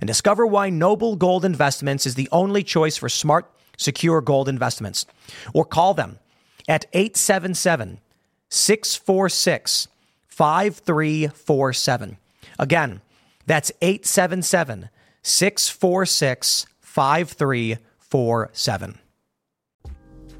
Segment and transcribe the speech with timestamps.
[0.00, 5.06] and discover why Noble Gold Investments is the only choice for smart, secure gold investments.
[5.54, 6.18] Or call them
[6.68, 7.98] at 877
[8.48, 9.88] 646
[10.28, 12.16] 5347.
[12.58, 13.00] Again,
[13.46, 14.90] that's 877
[15.22, 18.98] 646 5347.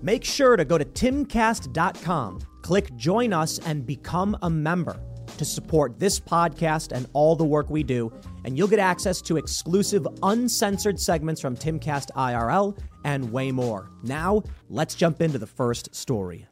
[0.03, 4.99] Make sure to go to timcast.com, click join us, and become a member
[5.39, 8.13] to support this podcast and all the work we do.
[8.45, 13.91] And you'll get access to exclusive, uncensored segments from Timcast IRL and way more.
[14.03, 16.47] Now, let's jump into the first story.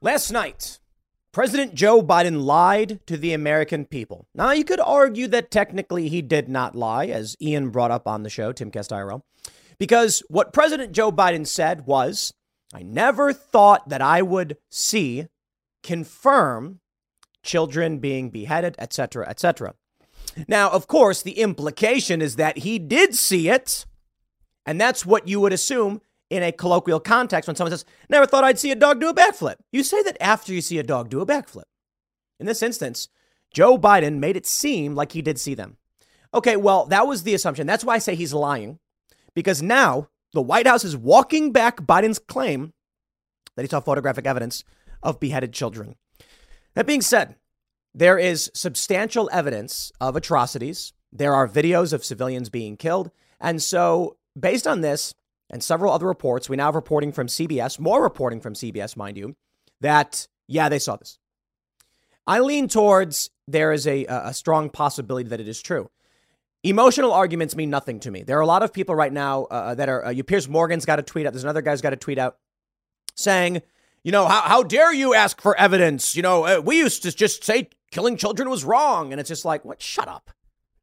[0.00, 0.78] Last night,
[1.32, 4.28] President Joe Biden lied to the American people.
[4.34, 8.22] Now, you could argue that technically he did not lie, as Ian brought up on
[8.22, 9.22] the show, Timcast IRL,
[9.78, 12.32] because what President Joe Biden said was
[12.72, 15.26] I never thought that I would see
[15.82, 16.80] confirm
[17.42, 19.74] children being beheaded, etc., etc.
[20.48, 23.86] Now, of course, the implication is that he did see it,
[24.66, 28.44] and that's what you would assume in a colloquial context when someone says, Never thought
[28.44, 29.56] I'd see a dog do a backflip.
[29.72, 31.64] You say that after you see a dog do a backflip.
[32.40, 33.08] In this instance,
[33.52, 35.76] Joe Biden made it seem like he did see them.
[36.32, 37.66] Okay, well, that was the assumption.
[37.66, 38.80] That's why I say he's lying,
[39.34, 42.72] because now the White House is walking back Biden's claim
[43.54, 44.64] that he saw photographic evidence
[45.02, 45.94] of beheaded children.
[46.74, 47.36] That being said,
[47.94, 50.92] there is substantial evidence of atrocities.
[51.12, 53.10] There are videos of civilians being killed.
[53.40, 55.14] And so, based on this
[55.50, 59.16] and several other reports, we now have reporting from CBS, more reporting from CBS, mind
[59.16, 59.36] you,
[59.80, 61.18] that, yeah, they saw this.
[62.26, 65.90] I lean towards there is a, a strong possibility that it is true.
[66.62, 68.22] Emotional arguments mean nothing to me.
[68.22, 70.86] There are a lot of people right now uh, that are, uh, you, Piers Morgan's
[70.86, 71.34] got a tweet out.
[71.34, 72.38] There's another guy's got a tweet out
[73.14, 73.60] saying,
[74.02, 76.16] you know, how, how dare you ask for evidence?
[76.16, 79.12] You know, uh, we used to just say killing children was wrong.
[79.12, 79.80] And it's just like, what?
[79.80, 80.30] Shut up.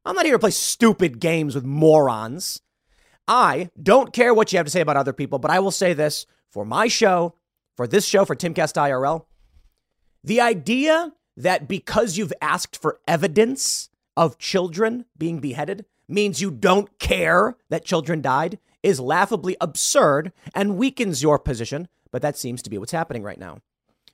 [0.04, 2.60] I'm not here to play stupid games with morons.
[3.28, 5.92] I don't care what you have to say about other people, but I will say
[5.92, 7.36] this for my show,
[7.76, 9.26] for this show, for Timcast IRL.
[10.24, 16.98] The idea that because you've asked for evidence of children being beheaded means you don't
[16.98, 22.70] care that children died is laughably absurd and weakens your position, but that seems to
[22.70, 23.58] be what's happening right now.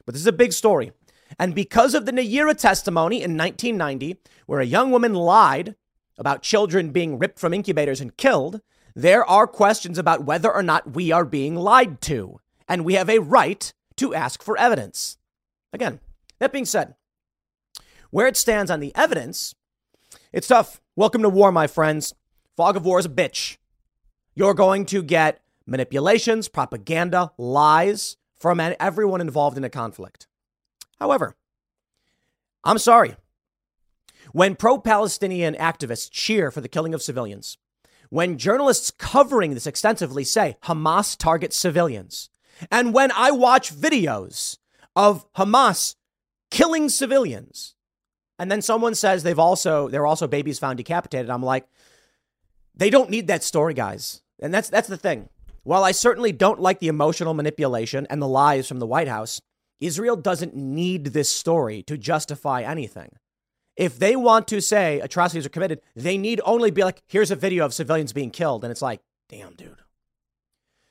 [0.04, 0.92] But this is a big story.
[1.39, 5.75] And because of the Nayirah testimony in 1990, where a young woman lied
[6.16, 8.61] about children being ripped from incubators and killed,
[8.94, 12.41] there are questions about whether or not we are being lied to.
[12.69, 15.19] And we have a right to ask for evidence.
[15.72, 16.00] Again,
[16.39, 16.94] that being said,
[18.10, 19.55] where it stands on the evidence,
[20.33, 20.81] it's tough.
[20.97, 22.15] Welcome to war, my friends.
[22.56, 23.56] Fog of war is a bitch.
[24.34, 30.28] You're going to get manipulations, propaganda, lies from everyone involved in a conflict.
[31.00, 31.36] However,
[32.64, 33.16] I'm sorry.
[34.32, 37.56] When pro Palestinian activists cheer for the killing of civilians,
[38.10, 42.31] when journalists covering this extensively say Hamas targets civilians,
[42.70, 44.59] and when I watch videos
[44.97, 45.94] of Hamas
[46.50, 47.75] killing civilians,
[48.38, 51.30] and then someone says they've also there are also babies found decapitated.
[51.30, 51.66] I'm like,
[52.75, 54.22] they don't need that story, guys.
[54.41, 55.28] And that's that's the thing.
[55.65, 59.41] While I certainly don't like the emotional manipulation and the lies from the White House,
[59.80, 63.10] Israel doesn't need this story to justify anything.
[63.77, 67.36] If they want to say atrocities are committed, they need only be like, here's a
[67.36, 68.65] video of civilians being killed.
[68.65, 69.83] And it's like, damn, dude.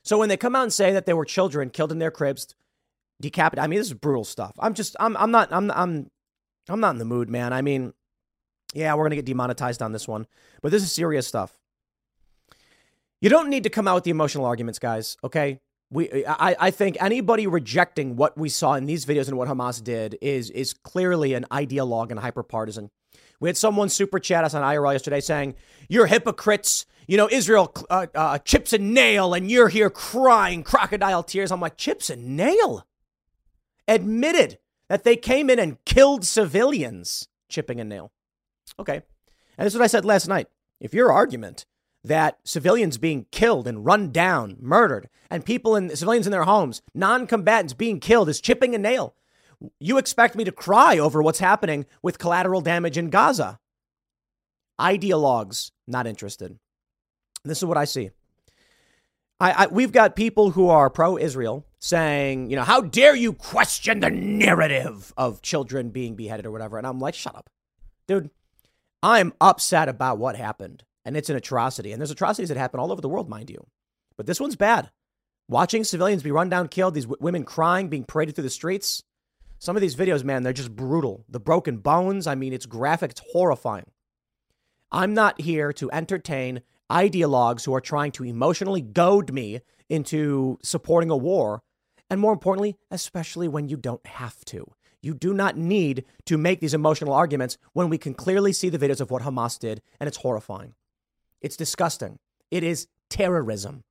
[0.06, 2.56] So when they come out and say that there were children killed in their cribs,
[3.20, 4.54] decapitated, I mean, this is brutal stuff.
[4.58, 6.10] I'm just, I'm, I'm not, I'm, I'm,
[6.70, 7.52] I'm not in the mood, man.
[7.52, 7.94] I mean,
[8.74, 10.26] yeah, we're going to get demonetized on this one,
[10.62, 11.58] but this is serious stuff.
[13.20, 15.60] You don't need to come out with the emotional arguments, guys, okay?
[15.90, 19.82] We, I, I think anybody rejecting what we saw in these videos and what Hamas
[19.82, 22.90] did is is clearly an ideologue and hyper partisan.
[23.40, 25.56] We had someone super chat us on IRL yesterday saying,
[25.88, 26.86] You're hypocrites.
[27.08, 31.52] you know, Israel uh, uh, chips and nail, and you're here crying crocodile tears.
[31.52, 32.86] I'm like, chips and nail?
[33.88, 34.58] Admitted
[34.90, 38.12] that they came in and killed civilians, chipping a nail.
[38.78, 39.02] Okay.
[39.58, 40.48] And this is what I said last night.
[40.80, 41.66] If your argument
[42.08, 46.82] that civilians being killed and run down, murdered, and people in civilians in their homes,
[46.94, 49.16] non-combatants being killed is chipping a nail,
[49.80, 53.60] you expect me to cry over what's happening with collateral damage in Gaza.
[54.80, 56.60] Ideologues, not interested.
[57.44, 58.12] This is what I see.
[59.40, 64.00] I, I, we've got people who are pro-Israel saying, you know, how dare you question
[64.00, 67.50] the narrative of children being beheaded or whatever, and I'm like, shut up,
[68.08, 68.30] dude.
[69.04, 72.92] I'm upset about what happened, and it's an atrocity, and there's atrocities that happen all
[72.92, 73.66] over the world, mind you,
[74.18, 74.92] but this one's bad.
[75.48, 79.04] Watching civilians be run down, killed, these w- women crying, being paraded through the streets.
[79.58, 81.24] Some of these videos, man, they're just brutal.
[81.30, 83.86] The broken bones, I mean, it's graphic, it's horrifying.
[84.92, 86.62] I'm not here to entertain
[86.92, 91.62] ideologues who are trying to emotionally goad me into supporting a war.
[92.10, 94.74] And more importantly, especially when you don't have to.
[95.02, 98.78] You do not need to make these emotional arguments when we can clearly see the
[98.78, 100.74] videos of what Hamas did, and it's horrifying.
[101.42, 102.20] It's disgusting.
[102.52, 103.84] It is terrorism.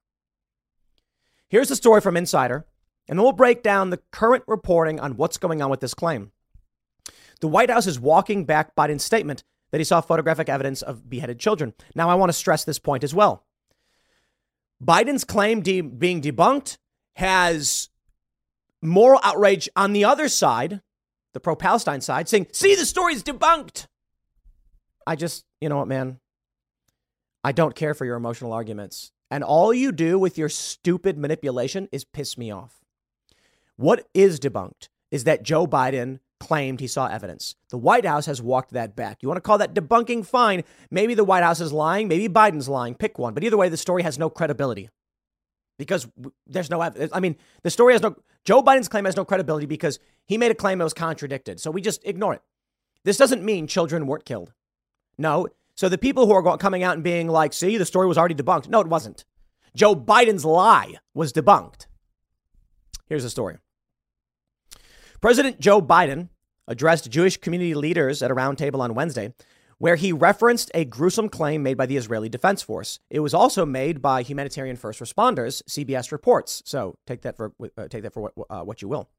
[1.48, 2.66] Here's the story from Insider,
[3.08, 6.32] and then we'll break down the current reporting on what's going on with this claim.
[7.40, 11.38] The White House is walking back Biden's statement that he saw photographic evidence of beheaded
[11.38, 11.74] children.
[11.94, 13.44] Now, I want to stress this point as well.
[14.82, 16.78] Biden's claim de- being debunked
[17.14, 17.88] has
[18.82, 20.80] moral outrage on the other side,
[21.32, 23.86] the pro Palestine side, saying, see, the story's debunked.
[25.06, 26.18] I just, you know what, man?
[27.46, 29.12] I don't care for your emotional arguments.
[29.30, 32.80] And all you do with your stupid manipulation is piss me off.
[33.76, 37.54] What is debunked is that Joe Biden claimed he saw evidence.
[37.70, 39.18] The White House has walked that back.
[39.20, 40.26] You want to call that debunking?
[40.26, 40.64] Fine.
[40.90, 42.08] Maybe the White House is lying.
[42.08, 42.96] Maybe Biden's lying.
[42.96, 43.32] Pick one.
[43.32, 44.88] But either way, the story has no credibility
[45.78, 46.08] because
[46.48, 47.12] there's no evidence.
[47.14, 50.50] I mean, the story has no, Joe Biden's claim has no credibility because he made
[50.50, 51.60] a claim that was contradicted.
[51.60, 52.42] So we just ignore it.
[53.04, 54.52] This doesn't mean children weren't killed.
[55.16, 55.46] No.
[55.76, 58.34] So the people who are coming out and being like, see, the story was already
[58.34, 58.68] debunked.
[58.68, 59.24] No, it wasn't.
[59.74, 61.86] Joe Biden's lie was debunked.
[63.06, 63.58] Here's the story.
[65.20, 66.30] President Joe Biden
[66.66, 69.34] addressed Jewish community leaders at a roundtable on Wednesday,
[69.78, 72.98] where he referenced a gruesome claim made by the Israeli Defense Force.
[73.10, 76.62] It was also made by humanitarian first responders, CBS reports.
[76.64, 79.10] So take that for uh, take that for what, uh, what you will.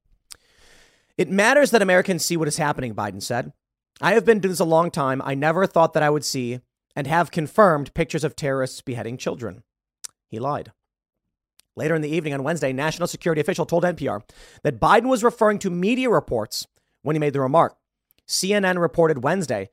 [1.18, 3.54] It matters that Americans see what is happening, Biden said.
[4.02, 5.22] I have been doing this a long time.
[5.26, 6.60] I never thought that I would see
[6.96, 9.64] and have confirmed pictures of terrorists beheading children.
[10.28, 10.72] He lied.
[11.76, 14.22] Later in the evening on Wednesday, a national security official told NPR
[14.64, 16.68] that Biden was referring to media reports
[17.04, 17.78] when he made the remark.
[18.28, 19.70] CNN reported Wednesday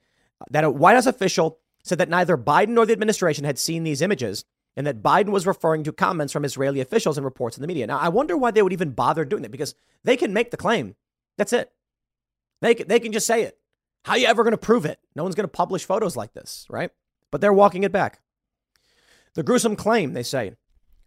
[0.51, 4.03] that a White House official said that neither Biden nor the administration had seen these
[4.03, 4.45] images
[4.77, 7.87] and that Biden was referring to comments from Israeli officials and reports in the media.
[7.87, 10.57] Now, I wonder why they would even bother doing that because they can make the
[10.57, 10.97] claim.
[11.39, 11.73] That's it.
[12.61, 13.59] They can, they can just say it.
[14.05, 15.01] How are you ever going to prove it?
[15.17, 16.91] No one's going to publish photos like this, right?
[17.31, 18.21] But they're walking it back.
[19.33, 20.53] The gruesome claim, they say,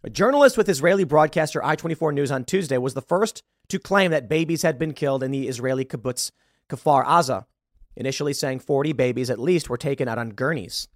[0.02, 4.28] a journalist with Israeli broadcaster I24 News on Tuesday was the first to claim that
[4.28, 6.32] babies had been killed in the Israeli kibbutz
[6.68, 7.46] Kfar Aza,
[7.94, 10.88] initially saying 40 babies at least were taken out on gurneys.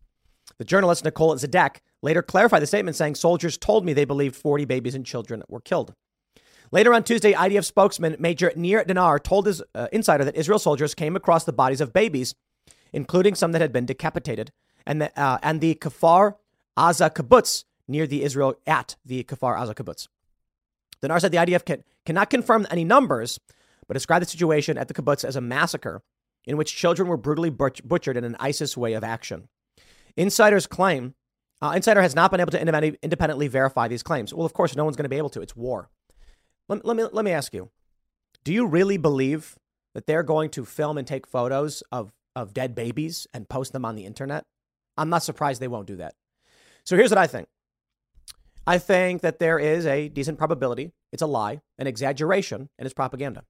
[0.58, 4.64] The journalist Nicole Zedeck later clarified the statement, saying soldiers told me they believed 40
[4.64, 5.94] babies and children were killed.
[6.74, 10.94] Later on Tuesday, IDF spokesman Major Nir Dinar told his uh, insider that Israel soldiers
[10.94, 12.34] came across the bodies of babies,
[12.94, 14.52] including some that had been decapitated,
[14.86, 16.36] and the, uh, and the Kfar
[16.78, 20.08] Aza kibbutz near the Israel at the Kfar Aza kibbutz.
[21.02, 23.38] Dinar said the IDF can, cannot confirm any numbers,
[23.86, 26.02] but described the situation at the kibbutz as a massacre
[26.46, 29.46] in which children were brutally butch- butchered in an ISIS way of action.
[30.16, 31.14] Insiders claim
[31.60, 32.60] uh, Insider has not been able to
[33.02, 34.32] independently verify these claims.
[34.32, 35.42] Well, of course, no one's going to be able to.
[35.42, 35.90] It's war.
[36.68, 37.70] Let, let, me, let me ask you
[38.44, 39.56] do you really believe
[39.94, 43.84] that they're going to film and take photos of, of dead babies and post them
[43.84, 44.44] on the internet?
[44.96, 46.14] I'm not surprised they won't do that.
[46.84, 47.48] So here's what I think
[48.66, 52.94] I think that there is a decent probability it's a lie, an exaggeration, and it's
[52.94, 53.44] propaganda.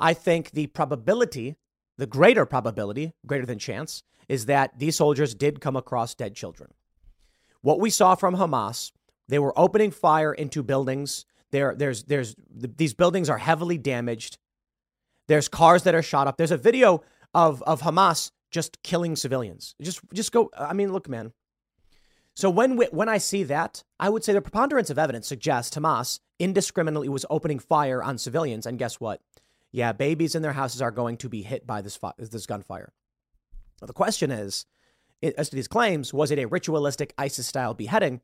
[0.00, 1.56] I think the probability,
[1.96, 6.70] the greater probability, greater than chance, is that these soldiers did come across dead children.
[7.62, 8.92] What we saw from Hamas,
[9.28, 11.24] they were opening fire into buildings.
[11.50, 14.38] There, there's, there's, these buildings are heavily damaged.
[15.28, 16.36] There's cars that are shot up.
[16.36, 17.02] There's a video
[17.34, 19.74] of, of Hamas just killing civilians.
[19.80, 20.50] Just, just go.
[20.56, 21.32] I mean, look, man.
[22.34, 25.76] So when we, when I see that, I would say the preponderance of evidence suggests
[25.76, 28.64] Hamas indiscriminately was opening fire on civilians.
[28.64, 29.20] And guess what?
[29.72, 32.92] Yeah, babies in their houses are going to be hit by this this gunfire.
[33.80, 34.66] the question is,
[35.36, 38.20] as to these claims, was it a ritualistic ISIS style beheading?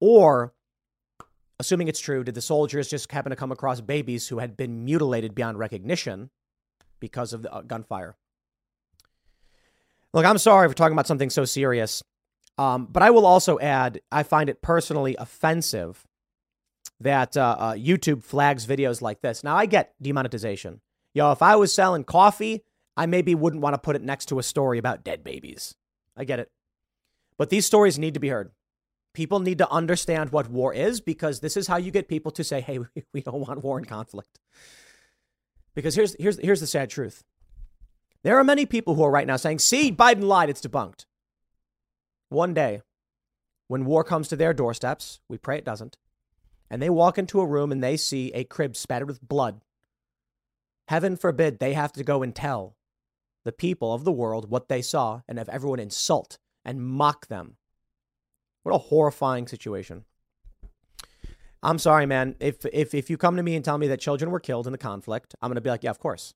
[0.00, 0.54] Or,
[1.60, 4.84] assuming it's true, did the soldiers just happen to come across babies who had been
[4.84, 6.30] mutilated beyond recognition
[6.98, 8.16] because of the uh, gunfire?
[10.12, 12.02] Look, I'm sorry for talking about something so serious,
[12.58, 16.06] um, but I will also add I find it personally offensive
[16.98, 19.44] that uh, uh, YouTube flags videos like this.
[19.44, 20.80] Now, I get demonetization.
[21.14, 22.64] Yo, if I was selling coffee,
[22.96, 25.74] I maybe wouldn't want to put it next to a story about dead babies.
[26.16, 26.50] I get it.
[27.38, 28.50] But these stories need to be heard.
[29.12, 32.44] People need to understand what war is because this is how you get people to
[32.44, 32.78] say, hey,
[33.12, 34.38] we don't want war and conflict.
[35.74, 37.24] Because here's, here's, here's the sad truth
[38.22, 41.06] there are many people who are right now saying, see, Biden lied, it's debunked.
[42.28, 42.82] One day,
[43.66, 45.96] when war comes to their doorsteps, we pray it doesn't,
[46.70, 49.62] and they walk into a room and they see a crib spattered with blood,
[50.88, 52.76] heaven forbid they have to go and tell
[53.44, 57.56] the people of the world what they saw and have everyone insult and mock them.
[58.62, 60.04] What a horrifying situation.
[61.62, 62.36] I'm sorry, man.
[62.40, 64.72] If, if, if you come to me and tell me that children were killed in
[64.72, 66.34] the conflict, I'm to be like, yeah, of course.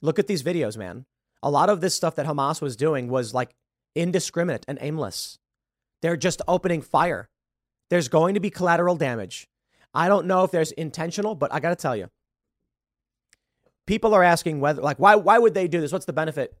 [0.00, 1.06] Look at these videos, man.
[1.42, 3.54] A lot of this stuff that Hamas was doing was like
[3.94, 5.38] indiscriminate and aimless.
[6.02, 7.28] They're just opening fire.
[7.90, 9.48] There's going to be collateral damage.
[9.94, 12.10] I don't know if there's intentional, but I got to tell you,
[13.86, 15.92] people are asking whether, like, why, why would they do this?
[15.92, 16.56] What's the benefit?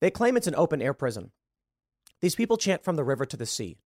[0.00, 1.30] They claim it's an open air prison.
[2.20, 3.76] These people chant from the river to the sea.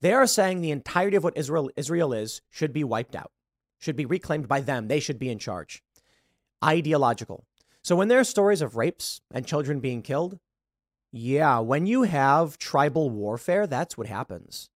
[0.00, 3.32] They are saying the entirety of what Israel, Israel is should be wiped out,
[3.78, 4.88] should be reclaimed by them.
[4.88, 5.82] They should be in charge
[6.64, 7.44] ideological.
[7.82, 10.38] So when there are stories of rapes and children being killed,
[11.12, 14.70] yeah, when you have tribal warfare, that's what happens.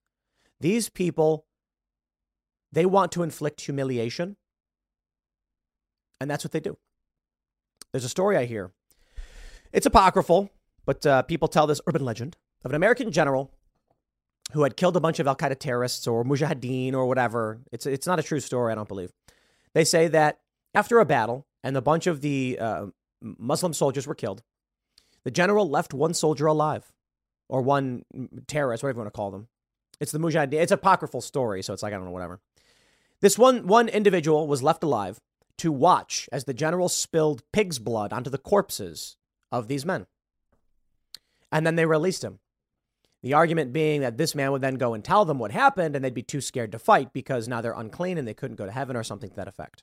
[0.60, 1.46] These people,
[2.70, 4.36] they want to inflict humiliation,
[6.20, 6.76] and that's what they do.
[7.92, 8.70] There's a story I hear.
[9.72, 10.50] It's apocryphal,
[10.84, 13.52] but uh, people tell this urban legend of an American general
[14.52, 17.60] who had killed a bunch of Al Qaeda terrorists or mujahideen or whatever.
[17.72, 19.12] It's, it's not a true story, I don't believe.
[19.74, 20.40] They say that
[20.74, 22.86] after a battle, and a bunch of the uh,
[23.20, 24.42] Muslim soldiers were killed.
[25.24, 26.92] The general left one soldier alive,
[27.48, 28.04] or one
[28.46, 29.48] terrorist, whatever you want to call them.
[30.00, 30.54] It's the Mujahideen.
[30.54, 32.40] It's apocryphal story, so it's like I don't know, whatever.
[33.20, 35.20] This one one individual was left alive
[35.58, 39.16] to watch as the general spilled pig's blood onto the corpses
[39.52, 40.06] of these men,
[41.52, 42.38] and then they released him.
[43.22, 46.04] The argument being that this man would then go and tell them what happened, and
[46.04, 48.72] they'd be too scared to fight because now they're unclean and they couldn't go to
[48.72, 49.82] heaven or something to that effect.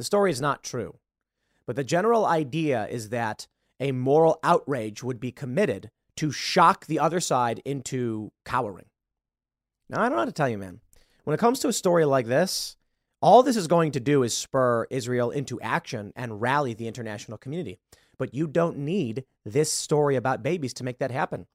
[0.00, 0.96] The story is not true.
[1.66, 3.46] But the general idea is that
[3.78, 8.86] a moral outrage would be committed to shock the other side into cowering.
[9.90, 10.80] Now, I don't know how to tell you, man.
[11.24, 12.78] When it comes to a story like this,
[13.20, 17.36] all this is going to do is spur Israel into action and rally the international
[17.36, 17.78] community.
[18.16, 21.46] But you don't need this story about babies to make that happen.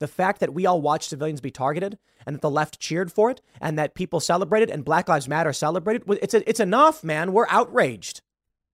[0.00, 3.30] The fact that we all watched civilians be targeted and that the left cheered for
[3.30, 7.32] it and that people celebrated and Black Lives Matter celebrated, it's, a, it's enough, man.
[7.32, 8.20] We're outraged.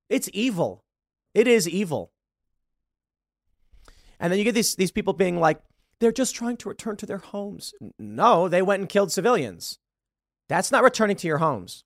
[0.09, 0.85] It's evil.
[1.35, 2.13] It is evil.
[4.19, 5.61] And then you get these, these people being like,
[5.99, 7.75] they're just trying to return to their homes.
[7.99, 9.79] No, they went and killed civilians.
[10.49, 11.85] That's not returning to your homes.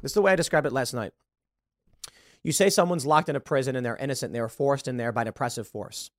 [0.00, 1.12] This is the way I described it last night.
[2.42, 4.96] You say someone's locked in a prison and they're innocent and they were forced in
[4.96, 6.10] there by an oppressive force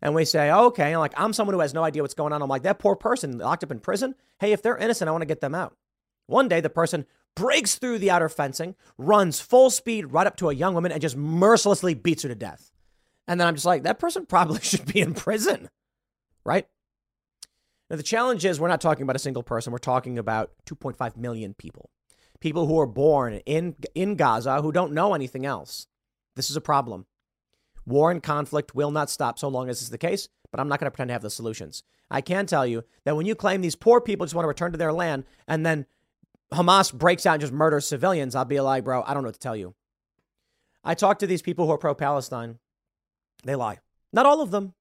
[0.00, 2.42] and we say, okay, like I'm someone who has no idea what's going on.
[2.42, 4.14] I'm like, that poor person locked up in prison.
[4.38, 5.76] Hey, if they're innocent, I want to get them out.
[6.26, 10.50] One day, the person breaks through the outer fencing, runs full speed right up to
[10.50, 12.70] a young woman, and just mercilessly beats her to death.
[13.26, 15.68] And then I'm just like, that person probably should be in prison,
[16.44, 16.66] right?
[17.90, 19.72] Now, the challenge is we're not talking about a single person.
[19.72, 21.90] We're talking about 2.5 million people,
[22.40, 25.86] people who are born in, in Gaza who don't know anything else.
[26.36, 27.06] This is a problem.
[27.88, 30.68] War and conflict will not stop so long as this is the case but I'm
[30.68, 31.82] not going to pretend to have the solutions.
[32.10, 34.72] I can tell you that when you claim these poor people just want to return
[34.72, 35.86] to their land and then
[36.52, 39.34] Hamas breaks out and just murders civilians, I'll be like, bro, I don't know what
[39.34, 39.74] to tell you.
[40.82, 42.58] I talk to these people who are pro Palestine.
[43.44, 43.78] They lie.
[44.12, 44.72] Not all of them,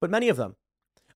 [0.00, 0.56] but many of them.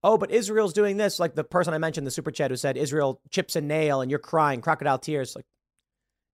[0.03, 1.21] Oh, but Israel's doing this.
[1.21, 4.11] Like the person I mentioned, the super chat who said Israel chips a nail and
[4.11, 5.37] you're crying, crocodile tears.
[5.37, 5.45] Like,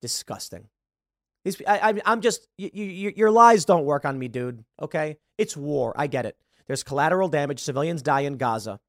[0.01, 0.69] disgusting.
[1.45, 4.65] These, I, am just, you, you, your lies don't work on me, dude.
[4.81, 5.17] Okay?
[5.37, 5.95] It's war.
[5.97, 6.37] I get it.
[6.67, 7.61] There's collateral damage.
[7.61, 8.81] Civilians die in Gaza.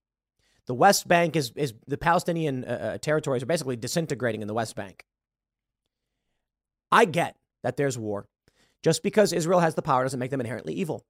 [0.65, 4.53] The West Bank is, is the Palestinian uh, uh, territories are basically disintegrating in the
[4.53, 5.05] West Bank.
[6.91, 8.27] I get that there's war.
[8.83, 11.05] Just because Israel has the power doesn't make them inherently evil.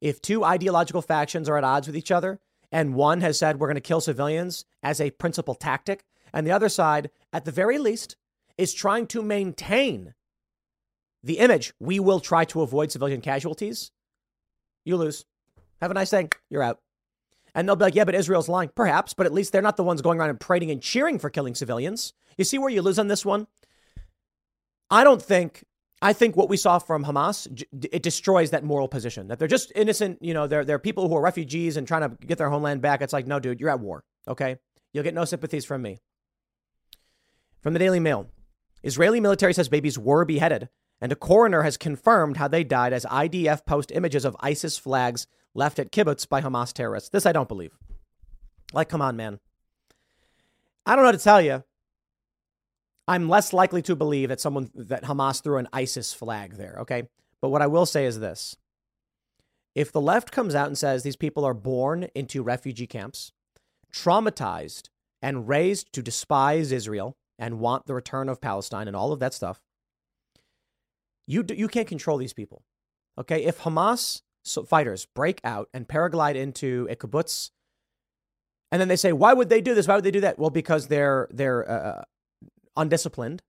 [0.00, 2.40] If two ideological factions are at odds with each other,
[2.72, 6.52] and one has said we're going to kill civilians as a principal tactic, and the
[6.52, 8.16] other side, at the very least,
[8.56, 10.14] is trying to maintain
[11.22, 13.90] the image we will try to avoid civilian casualties,
[14.84, 15.24] you lose.
[15.80, 16.28] Have a nice day.
[16.48, 16.80] You're out.
[17.54, 18.70] And they'll be like, yeah, but Israel's lying.
[18.74, 21.30] Perhaps, but at least they're not the ones going around and prating and cheering for
[21.30, 22.12] killing civilians.
[22.38, 23.46] You see where you lose on this one?
[24.90, 25.64] I don't think,
[26.00, 29.72] I think what we saw from Hamas, it destroys that moral position that they're just
[29.74, 30.18] innocent.
[30.22, 33.02] You know, they're, they're people who are refugees and trying to get their homeland back.
[33.02, 34.04] It's like, no, dude, you're at war.
[34.28, 34.56] Okay.
[34.92, 35.98] You'll get no sympathies from me.
[37.60, 38.26] From the Daily Mail
[38.82, 40.68] Israeli military says babies were beheaded,
[41.00, 45.26] and a coroner has confirmed how they died as IDF post images of ISIS flags
[45.54, 47.08] left at kibbutz by Hamas terrorists.
[47.08, 47.76] This I don't believe.
[48.72, 49.40] Like, come on, man.
[50.86, 51.64] I don't know how to tell you.
[53.08, 57.08] I'm less likely to believe that someone that Hamas threw an ISIS flag there, okay?
[57.40, 58.56] But what I will say is this.
[59.74, 63.32] If the left comes out and says these people are born into refugee camps,
[63.92, 64.90] traumatized
[65.22, 69.34] and raised to despise Israel and want the return of Palestine and all of that
[69.34, 69.60] stuff,
[71.26, 72.62] you, you can't control these people.
[73.18, 73.44] Okay?
[73.44, 74.22] If Hamas
[74.66, 77.50] fighters break out and paraglide into a kibbutz.
[78.72, 79.88] And then they say, why would they do this?
[79.88, 80.38] Why would they do that?
[80.38, 82.02] Well, because they're they're uh, uh,
[82.76, 83.42] undisciplined,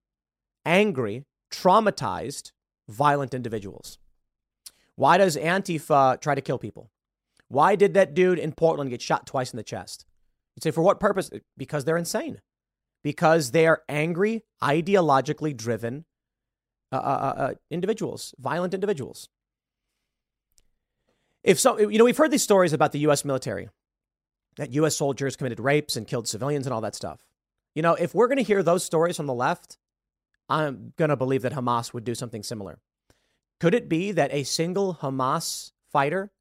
[0.65, 2.51] angry, traumatized,
[2.89, 3.99] violent individuals.
[4.95, 6.91] Why does Antifa try to kill people?
[7.47, 10.05] Why did that dude in Portland get shot twice in the chest?
[10.55, 11.29] You'd say, for what purpose?
[11.57, 12.41] Because they're insane.
[13.03, 16.05] Because they are angry, ideologically driven
[16.91, 19.29] uh, uh, uh, uh individuals, violent individuals.
[21.43, 23.25] If so, you know, we've heard these stories about the U.S.
[23.25, 23.69] military
[24.57, 24.95] that U.S.
[24.95, 27.25] soldiers committed rapes and killed civilians and all that stuff.
[27.73, 29.77] You know, if we're going to hear those stories from the left,
[30.49, 32.79] I'm going to believe that Hamas would do something similar.
[33.59, 36.31] Could it be that a single Hamas fighter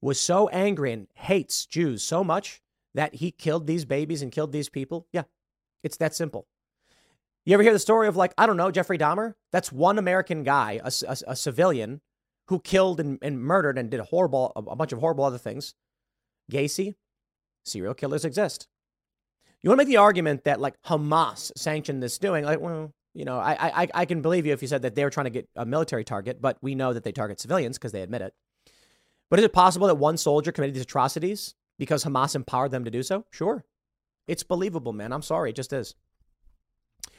[0.00, 2.60] was so angry and hates Jews so much
[2.94, 5.06] that he killed these babies and killed these people?
[5.12, 5.24] Yeah,
[5.82, 6.46] it's that simple.
[7.44, 9.34] You ever hear the story of, like, I don't know, Jeffrey Dahmer?
[9.52, 12.00] That's one American guy, a, a, a civilian
[12.48, 15.38] who killed and, and murdered and did a horrible, a, a bunch of horrible other
[15.38, 15.74] things.
[16.50, 16.94] Gacy,
[17.64, 18.66] serial killers exist.
[19.62, 23.24] You want to make the argument that like Hamas sanctioned this doing, like, well, you
[23.24, 25.30] know, I, I, I can believe you if you said that they were trying to
[25.30, 28.34] get a military target, but we know that they target civilians because they admit it.
[29.30, 32.90] But is it possible that one soldier committed these atrocities because Hamas empowered them to
[32.90, 33.24] do so?
[33.30, 33.64] Sure.
[34.26, 35.12] It's believable, man.
[35.12, 35.50] I'm sorry.
[35.50, 35.94] It just is.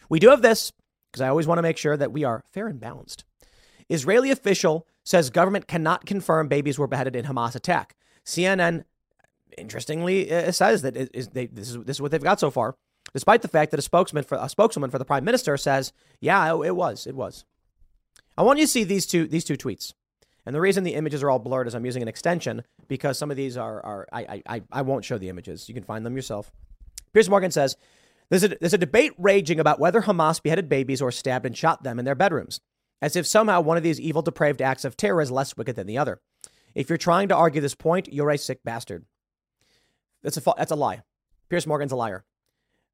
[0.09, 0.71] We do have this
[1.11, 3.23] because I always want to make sure that we are fair and balanced.
[3.89, 7.95] Israeli official says government cannot confirm babies were beheaded in Hamas attack.
[8.25, 8.85] CNN,
[9.57, 10.93] interestingly, uh, says that
[11.33, 12.75] they, this is this is what they've got so far,
[13.13, 16.53] despite the fact that a spokesman for a spokeswoman for the prime minister says, "Yeah,
[16.63, 17.45] it, was, it was."
[18.37, 19.93] I want you to see these two these two tweets.
[20.45, 23.31] And the reason the images are all blurred is I'm using an extension because some
[23.31, 25.67] of these are, are I, I, I won't show the images.
[25.67, 26.51] You can find them yourself.
[27.13, 27.77] Piers Morgan says,
[28.29, 31.83] there's a, there's a debate raging about whether Hamas beheaded babies or stabbed and shot
[31.83, 32.59] them in their bedrooms
[33.01, 35.87] as if somehow one of these evil, depraved acts of terror is less wicked than
[35.87, 36.21] the other.
[36.73, 39.05] If you're trying to argue this point, you're a sick bastard.
[40.23, 41.03] That's a, that's a lie.
[41.49, 42.25] Piers Morgan's a liar.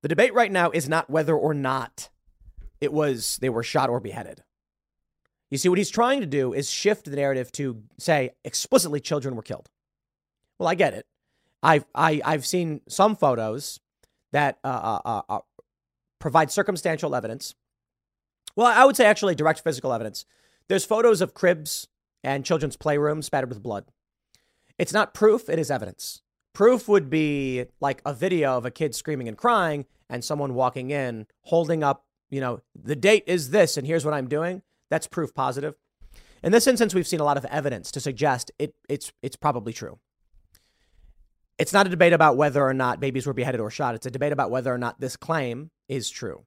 [0.02, 2.10] The debate right now is not whether or not
[2.80, 4.44] it was they were shot or beheaded.
[5.50, 9.36] You see, what he's trying to do is shift the narrative to say explicitly children
[9.36, 9.70] were killed.
[10.58, 11.06] Well, I get it.
[11.64, 13.80] I've I, i have seen some photos
[14.32, 15.40] that uh, uh, uh, uh
[16.20, 17.56] provide circumstantial evidence
[18.56, 20.26] well, I would say actually direct physical evidence.
[20.68, 21.88] There's photos of cribs
[22.24, 23.86] and children's playrooms spattered with blood.
[24.78, 26.22] It's not proof, it is evidence.
[26.54, 30.92] Proof would be like a video of a kid screaming and crying and someone walking
[30.92, 34.62] in holding up, you know, the date is this and here's what I'm doing.
[34.90, 35.76] That's proof positive.
[36.44, 39.72] In this instance, we've seen a lot of evidence to suggest it, it's, it's probably
[39.72, 40.00] true.
[41.62, 43.94] It's not a debate about whether or not babies were beheaded or shot.
[43.94, 46.44] It's a debate about whether or not this claim is true.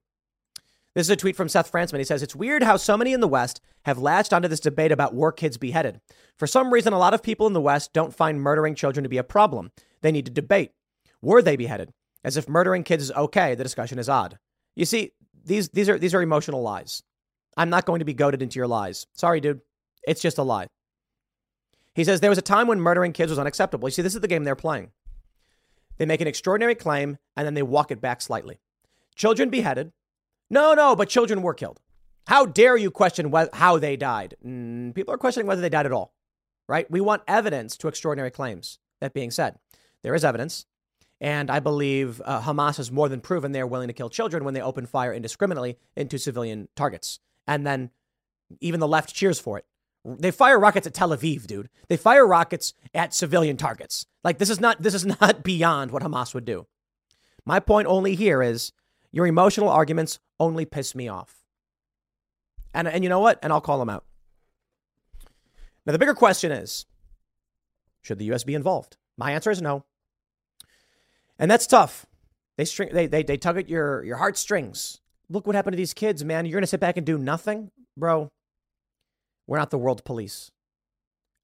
[0.93, 1.99] This is a tweet from Seth Frantzman.
[1.99, 4.91] He says, It's weird how so many in the West have latched onto this debate
[4.91, 6.01] about war kids beheaded.
[6.37, 9.09] For some reason, a lot of people in the West don't find murdering children to
[9.09, 9.71] be a problem.
[10.01, 10.71] They need to debate.
[11.21, 11.93] Were they beheaded?
[12.25, 14.37] As if murdering kids is okay, the discussion is odd.
[14.75, 15.13] You see,
[15.45, 17.03] these, these, are, these are emotional lies.
[17.55, 19.07] I'm not going to be goaded into your lies.
[19.13, 19.61] Sorry, dude.
[20.05, 20.67] It's just a lie.
[21.93, 23.87] He says there was a time when murdering kids was unacceptable.
[23.87, 24.91] You see, this is the game they're playing.
[25.97, 28.59] They make an extraordinary claim and then they walk it back slightly.
[29.15, 29.91] Children beheaded.
[30.49, 31.81] No, no, but children were killed.
[32.27, 34.35] How dare you question wh- how they died?
[34.45, 36.13] Mm, people are questioning whether they died at all,
[36.67, 36.89] right?
[36.89, 38.79] We want evidence to extraordinary claims.
[39.01, 39.57] That being said,
[40.01, 40.65] there is evidence.
[41.21, 44.43] And I believe uh, Hamas has more than proven they are willing to kill children
[44.43, 47.19] when they open fire indiscriminately into civilian targets.
[47.47, 47.91] And then
[48.59, 49.65] even the left cheers for it.
[50.05, 51.69] They fire rockets at Tel Aviv, dude.
[51.89, 54.05] They fire rockets at civilian targets.
[54.23, 56.67] Like this is not this is not beyond what Hamas would do.
[57.45, 58.71] My point only here is
[59.11, 61.43] your emotional arguments only piss me off.
[62.73, 63.39] And and you know what?
[63.41, 64.05] And I'll call them out.
[65.85, 66.85] Now the bigger question is
[68.03, 68.97] should the US be involved?
[69.17, 69.85] My answer is no.
[71.39, 72.05] And that's tough.
[72.57, 75.01] They string they they, they tug at your your heartstrings.
[75.29, 76.45] Look what happened to these kids, man.
[76.45, 77.71] You're gonna sit back and do nothing?
[77.97, 78.31] Bro,
[79.47, 80.51] we're not the world police.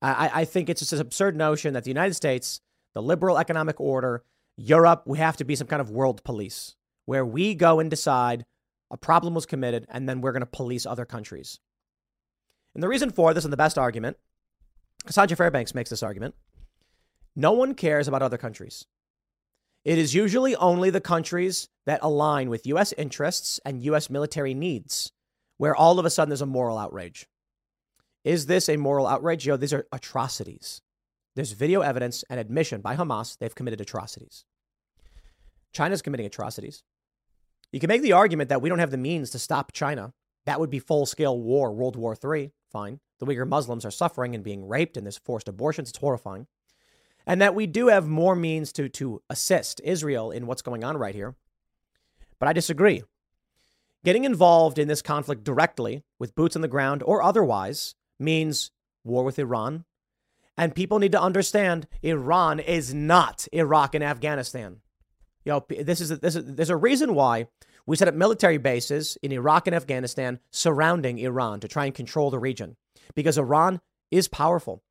[0.02, 2.62] I, I think it's just an absurd notion that the United States,
[2.94, 4.24] the liberal economic order,
[4.58, 8.46] Europe, we have to be some kind of world police where we go and decide
[8.90, 11.60] a problem was committed and then we're going to police other countries.
[12.74, 14.18] And the reason for this, and the best argument,
[15.06, 16.36] Cassandra Fairbanks makes this argument
[17.36, 18.86] no one cares about other countries.
[19.86, 22.94] It is usually only the countries that align with U.S.
[22.98, 24.10] interests and U.S.
[24.10, 25.12] military needs
[25.58, 27.28] where all of a sudden there's a moral outrage.
[28.24, 29.46] Is this a moral outrage?
[29.46, 30.82] Yo, these are atrocities.
[31.36, 34.46] There's video evidence and admission by Hamas they've committed atrocities.
[35.74, 36.84] China's committing atrocities.
[37.72, 40.14] You can make the argument that we don't have the means to stop China.
[40.46, 42.52] That would be full scale war, World War III.
[42.70, 43.00] Fine.
[43.20, 45.90] The Uyghur Muslims are suffering and being raped, and there's forced abortions.
[45.90, 46.48] It's horrifying.
[47.26, 50.98] And that we do have more means to, to assist Israel in what's going on
[50.98, 51.36] right here.
[52.40, 53.04] But I disagree.
[54.04, 58.72] Getting involved in this conflict directly with boots on the ground or otherwise means
[59.04, 59.86] war with Iran.
[60.58, 64.82] And people need to understand Iran is not Iraq and Afghanistan.
[65.44, 67.48] You know, this is, a, this is there's a reason why
[67.86, 72.30] we set up military bases in Iraq and Afghanistan surrounding Iran to try and control
[72.30, 72.78] the region
[73.16, 73.82] because Iran
[74.12, 74.84] is powerful.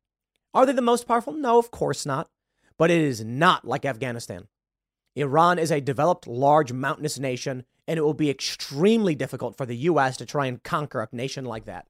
[0.53, 1.33] Are they the most powerful?
[1.33, 2.29] No, of course not.
[2.77, 4.47] But it is not like Afghanistan.
[5.15, 9.75] Iran is a developed, large, mountainous nation, and it will be extremely difficult for the
[9.75, 10.17] U.S.
[10.17, 11.87] to try and conquer a nation like that.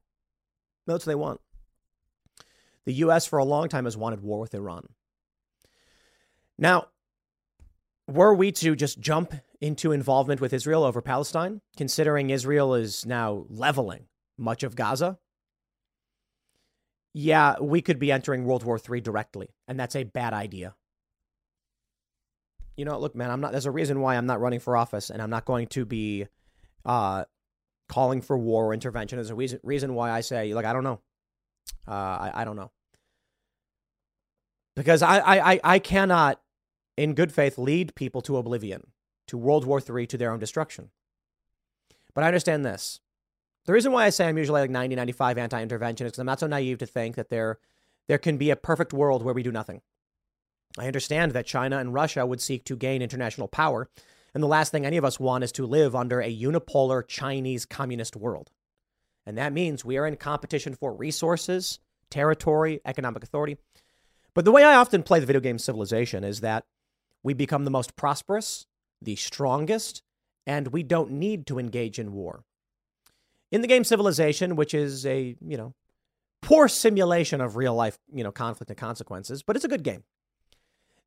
[0.87, 1.41] That's what they want.
[2.85, 3.25] The U.S.
[3.25, 4.87] for a long time has wanted war with Iran.
[6.57, 6.87] Now,
[8.07, 13.45] were we to just jump into involvement with Israel over Palestine, considering Israel is now
[13.49, 14.05] leveling
[14.37, 15.19] much of Gaza,
[17.13, 20.75] yeah, we could be entering World War III directly, and that's a bad idea.
[22.77, 23.51] You know, look, man, I'm not.
[23.51, 26.27] There's a reason why I'm not running for office, and I'm not going to be
[26.85, 27.25] uh,
[27.91, 29.17] calling for war or intervention.
[29.17, 31.01] There's a reason, reason why I say, like, I don't know.
[31.85, 32.71] Uh, I, I don't know.
[34.77, 36.39] Because I, I, I cannot,
[36.95, 38.87] in good faith, lead people to oblivion,
[39.27, 40.89] to World War III, to their own destruction.
[42.13, 43.01] But I understand this.
[43.65, 46.25] The reason why I say I'm usually like 90, 95 anti intervention is because I'm
[46.25, 47.59] not so naive to think that there,
[48.07, 49.81] there can be a perfect world where we do nothing.
[50.79, 53.89] I understand that China and Russia would seek to gain international power
[54.33, 57.65] and the last thing any of us want is to live under a unipolar Chinese
[57.65, 58.49] communist world.
[59.25, 63.57] And that means we are in competition for resources, territory, economic authority.
[64.33, 66.65] But the way I often play the video game Civilization is that
[67.23, 68.65] we become the most prosperous,
[69.01, 70.01] the strongest,
[70.47, 72.43] and we don't need to engage in war.
[73.51, 75.73] In the game Civilization, which is a, you know,
[76.41, 80.03] poor simulation of real life, you know, conflict and consequences, but it's a good game.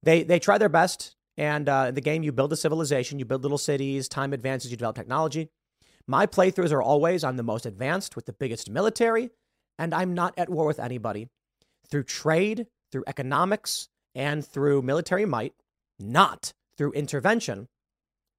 [0.03, 3.25] They they try their best and uh, in the game, you build a civilization, you
[3.25, 5.51] build little cities, time advances, you develop technology.
[6.07, 9.31] My playthroughs are always I'm the most advanced with the biggest military,
[9.79, 11.29] and I'm not at war with anybody.
[11.91, 15.55] Through trade, through economics, and through military might,
[15.99, 17.69] not through intervention,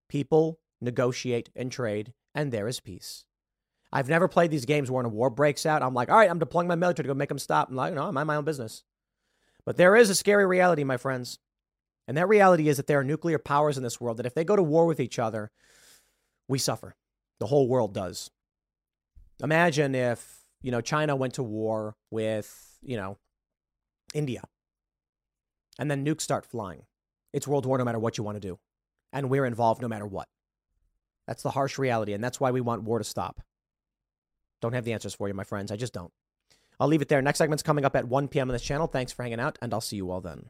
[0.09, 3.25] people negotiate and trade, and there is peace.
[3.91, 6.29] I've never played these games where when a war breaks out, I'm like, all right,
[6.29, 7.69] I'm deploying my military to go make them stop.
[7.69, 8.83] I'm like, no, I mind my own business.
[9.65, 11.39] But there is a scary reality, my friends.
[12.07, 14.43] And that reality is that there are nuclear powers in this world that if they
[14.43, 15.51] go to war with each other,
[16.47, 16.95] we suffer.
[17.39, 18.29] The whole world does.
[19.43, 23.17] Imagine if, you know, China went to war with, you know,
[24.13, 24.43] India.
[25.77, 26.83] And then nukes start flying.
[27.33, 28.59] It's world war no matter what you want to do.
[29.11, 30.27] And we're involved no matter what.
[31.27, 33.41] That's the harsh reality, and that's why we want war to stop.
[34.61, 35.71] Don't have the answers for you, my friends.
[35.71, 36.11] I just don't.
[36.79, 37.21] I'll leave it there.
[37.21, 38.49] Next segment's coming up at 1 p.m.
[38.49, 38.87] on this channel.
[38.87, 40.49] Thanks for hanging out, and I'll see you all then.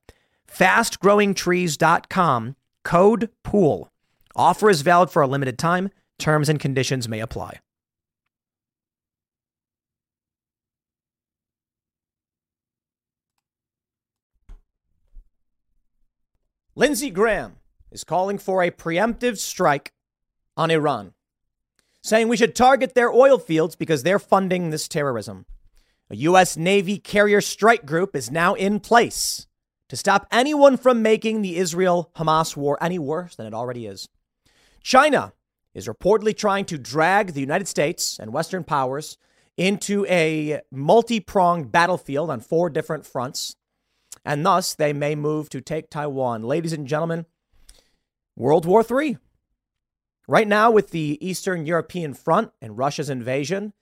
[0.53, 3.89] Fastgrowingtrees.com, code POOL.
[4.35, 5.89] Offer is valid for a limited time.
[6.19, 7.59] Terms and conditions may apply.
[16.75, 17.57] Lindsey Graham
[17.91, 19.91] is calling for a preemptive strike
[20.55, 21.13] on Iran,
[22.01, 25.45] saying we should target their oil fields because they're funding this terrorism.
[26.09, 26.55] A U.S.
[26.55, 29.47] Navy carrier strike group is now in place
[29.91, 34.07] to stop anyone from making the Israel Hamas war any worse than it already is.
[34.81, 35.33] China
[35.73, 39.17] is reportedly trying to drag the United States and Western powers
[39.57, 43.57] into a multi pronged battlefield on four different fronts
[44.23, 46.41] and thus they may move to take Taiwan.
[46.41, 47.25] Ladies and gentlemen,
[48.37, 49.17] World War III.
[50.25, 53.73] Right now, with the Eastern European front and Russia's invasion,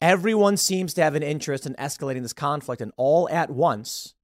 [0.00, 4.14] everyone seems to have an interest in escalating this conflict, and all at once,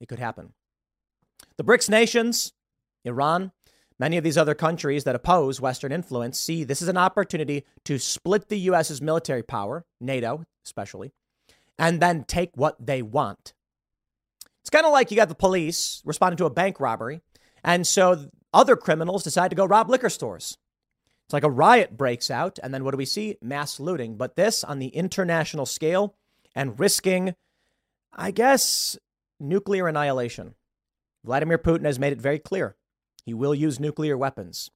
[0.00, 0.52] it could happen.
[1.56, 2.52] The BRICS nations,
[3.04, 3.52] Iran,
[3.98, 7.98] many of these other countries that oppose Western influence see this as an opportunity to
[7.98, 11.12] split the U.S.'s military power, NATO especially,
[11.78, 13.54] and then take what they want.
[14.62, 17.20] It's kind of like you got the police responding to a bank robbery,
[17.62, 20.58] and so other criminals decide to go rob liquor stores.
[21.26, 23.36] It's like a riot breaks out, and then what do we see?
[23.40, 24.16] Mass looting.
[24.16, 26.16] But this on the international scale
[26.54, 27.34] and risking,
[28.12, 28.98] I guess,
[29.38, 30.54] nuclear annihilation.
[31.24, 32.76] Vladimir Putin has made it very clear
[33.24, 34.70] he will use nuclear weapons.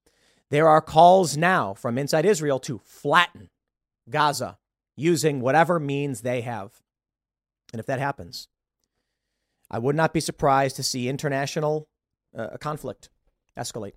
[0.51, 3.51] There are calls now from inside Israel to flatten
[4.09, 4.59] Gaza
[4.97, 6.83] using whatever means they have.
[7.73, 8.49] And if that happens,
[9.71, 11.89] I would not be surprised to see international
[12.37, 13.11] uh, conflict
[13.57, 13.93] escalate.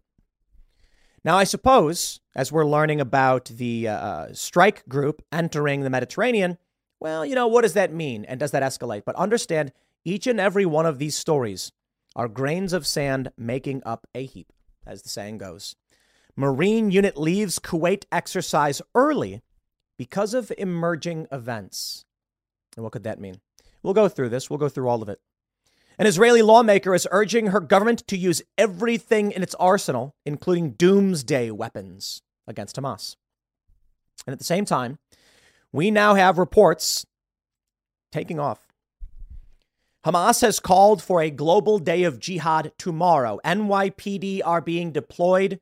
[1.23, 6.57] Now, I suppose, as we're learning about the uh, uh, strike group entering the Mediterranean,
[6.99, 8.25] well, you know, what does that mean?
[8.25, 9.03] And does that escalate?
[9.05, 9.71] But understand
[10.03, 11.71] each and every one of these stories
[12.15, 14.51] are grains of sand making up a heap,
[14.85, 15.75] as the saying goes.
[16.35, 19.41] Marine unit leaves Kuwait exercise early
[19.97, 22.05] because of emerging events.
[22.75, 23.41] And what could that mean?
[23.83, 25.19] We'll go through this, we'll go through all of it.
[25.97, 31.51] An Israeli lawmaker is urging her government to use everything in its arsenal, including doomsday
[31.51, 33.15] weapons, against Hamas.
[34.25, 34.97] And at the same time,
[35.71, 37.05] we now have reports
[38.11, 38.70] taking off.
[40.05, 43.39] Hamas has called for a global day of jihad tomorrow.
[43.45, 45.59] NYPD are being deployed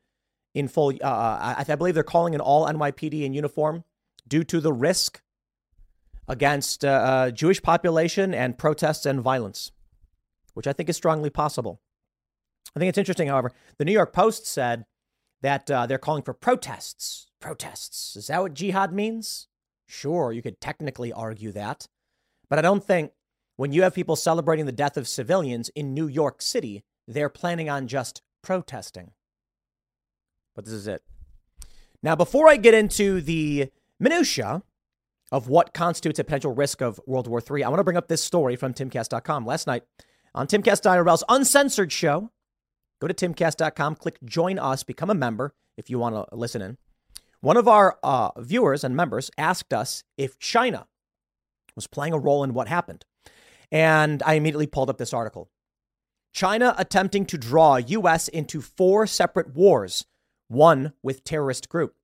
[0.54, 0.94] in full.
[1.02, 3.84] Uh, uh I, I believe they're calling an all NYPD in uniform
[4.28, 5.22] due to the risk
[6.28, 9.72] against uh, uh, Jewish population and protests and violence
[10.60, 11.80] which I think is strongly possible.
[12.76, 14.86] I think it's interesting, however, the New York Post said
[15.42, 17.28] that uh, they're calling for protests.
[17.40, 18.18] Protests.
[18.18, 19.48] Is that what jihad means?
[19.88, 21.88] Sure, you could technically argue that.
[22.50, 23.12] But I don't think
[23.60, 27.70] when you have people celebrating the death of civilians in New York City, they're planning
[27.70, 29.12] on just protesting.
[30.56, 31.04] But this is it.
[32.02, 33.68] Now, before I get into the
[34.00, 34.64] minutiae
[35.30, 38.08] of what constitutes a potential risk of World War III, I want to bring up
[38.08, 39.46] this story from timcast.com.
[39.46, 39.84] Last night,
[40.34, 42.32] on Timcast IRL's uncensored show.
[43.02, 46.78] Go to timcast.com, click join us, become a member if you want to listen in.
[47.42, 50.88] One of our uh, viewers and members asked us if China
[51.76, 53.04] was playing a role in what happened.
[53.72, 55.50] And I immediately pulled up this article.
[56.34, 58.28] China attempting to draw U.S.
[58.28, 60.06] into four separate wars,
[60.48, 61.96] one with terrorist group.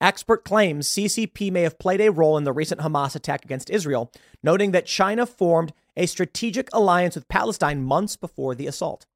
[0.00, 4.12] Expert claims CCP may have played a role in the recent Hamas attack against Israel,
[4.42, 9.06] noting that China formed a strategic alliance with Palestine months before the assault.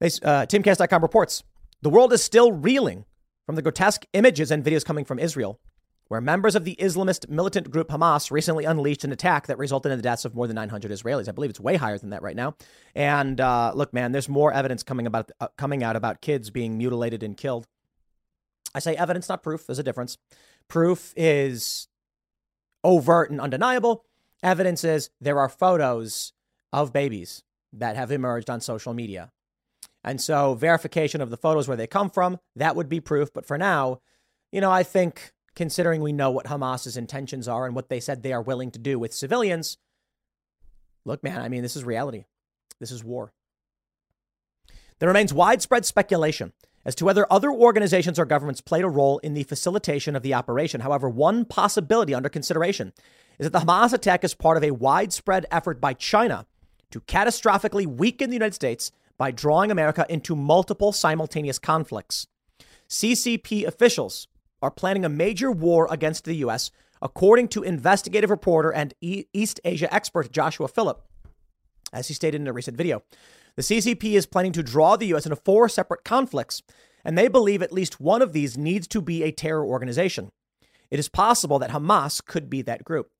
[0.00, 1.42] uh, TimCast.com reports
[1.82, 3.04] the world is still reeling
[3.44, 5.60] from the grotesque images and videos coming from Israel
[6.08, 9.98] where members of the Islamist militant group Hamas recently unleashed an attack that resulted in
[9.98, 11.28] the deaths of more than 900 Israelis.
[11.28, 12.56] I believe it's way higher than that right now.
[12.94, 16.76] And uh, look, man, there's more evidence coming about uh, coming out about kids being
[16.76, 17.66] mutilated and killed.
[18.74, 19.66] I say evidence, not proof.
[19.66, 20.18] There's a difference.
[20.68, 21.88] Proof is
[22.82, 24.04] overt and undeniable.
[24.42, 26.32] Evidence is there are photos
[26.72, 29.30] of babies that have emerged on social media.
[30.02, 33.32] And so verification of the photos where they come from, that would be proof.
[33.32, 34.00] But for now,
[34.52, 38.22] you know, I think considering we know what Hamas's intentions are and what they said
[38.22, 39.78] they are willing to do with civilians,
[41.04, 42.24] look, man, I mean, this is reality.
[42.80, 43.32] This is war.
[44.98, 46.52] There remains widespread speculation
[46.84, 50.34] as to whether other organizations or governments played a role in the facilitation of the
[50.34, 50.82] operation.
[50.82, 52.92] However, one possibility under consideration
[53.38, 56.46] is that the Hamas attack is part of a widespread effort by China
[56.90, 62.26] to catastrophically weaken the United States by drawing America into multiple simultaneous conflicts.
[62.88, 64.28] CCP officials
[64.64, 66.70] are planning a major war against the U.S.,
[67.02, 71.02] according to investigative reporter and East Asia expert Joshua Phillip,
[71.92, 73.02] as he stated in a recent video.
[73.56, 75.26] The CCP is planning to draw the U.S.
[75.26, 76.62] into four separate conflicts,
[77.04, 80.32] and they believe at least one of these needs to be a terror organization.
[80.90, 83.10] It is possible that Hamas could be that group.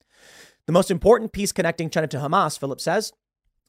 [0.65, 3.13] The most important piece connecting China to Hamas, Phillip says,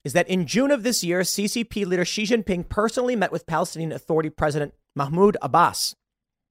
[0.03, 3.93] is that in June of this year, CCP leader Xi Jinping personally met with Palestinian
[3.93, 5.95] Authority President Mahmoud Abbas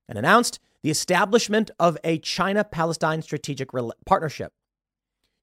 [0.07, 3.69] and announced the establishment of a China Palestine strategic
[4.05, 4.53] partnership.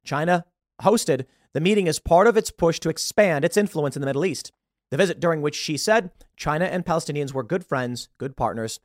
[0.04, 0.44] China
[0.82, 4.24] hosted the meeting as part of its push to expand its influence in the Middle
[4.24, 4.52] East.
[4.90, 8.78] The visit, during which Xi said China and Palestinians were good friends, good partners,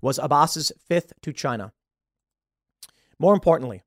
[0.00, 1.72] was Abbas's fifth to China.
[3.18, 3.82] More importantly,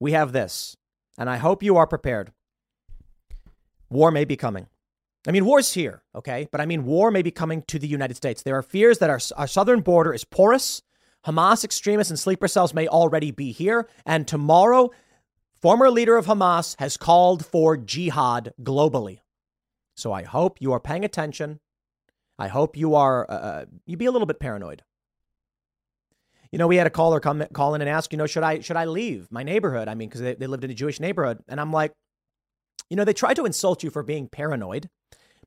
[0.00, 0.76] we have this,
[1.18, 2.32] and I hope you are prepared.
[3.90, 4.68] War may be coming.
[5.28, 6.48] I mean, war's here, okay?
[6.50, 8.42] But I mean, war may be coming to the United States.
[8.42, 10.80] There are fears that our, our southern border is porous.
[11.26, 13.86] Hamas extremists and sleeper cells may already be here.
[14.06, 14.90] And tomorrow,
[15.60, 19.18] former leader of Hamas has called for jihad globally.
[19.94, 21.60] So I hope you are paying attention.
[22.38, 24.82] I hope you are, uh, uh you be a little bit paranoid.
[26.50, 28.60] You know, we had a caller come call in and ask, you know, should I
[28.60, 29.88] should I leave my neighborhood?
[29.88, 31.92] I mean, because they, they lived in a Jewish neighborhood, and I'm like,
[32.88, 34.88] you know, they try to insult you for being paranoid.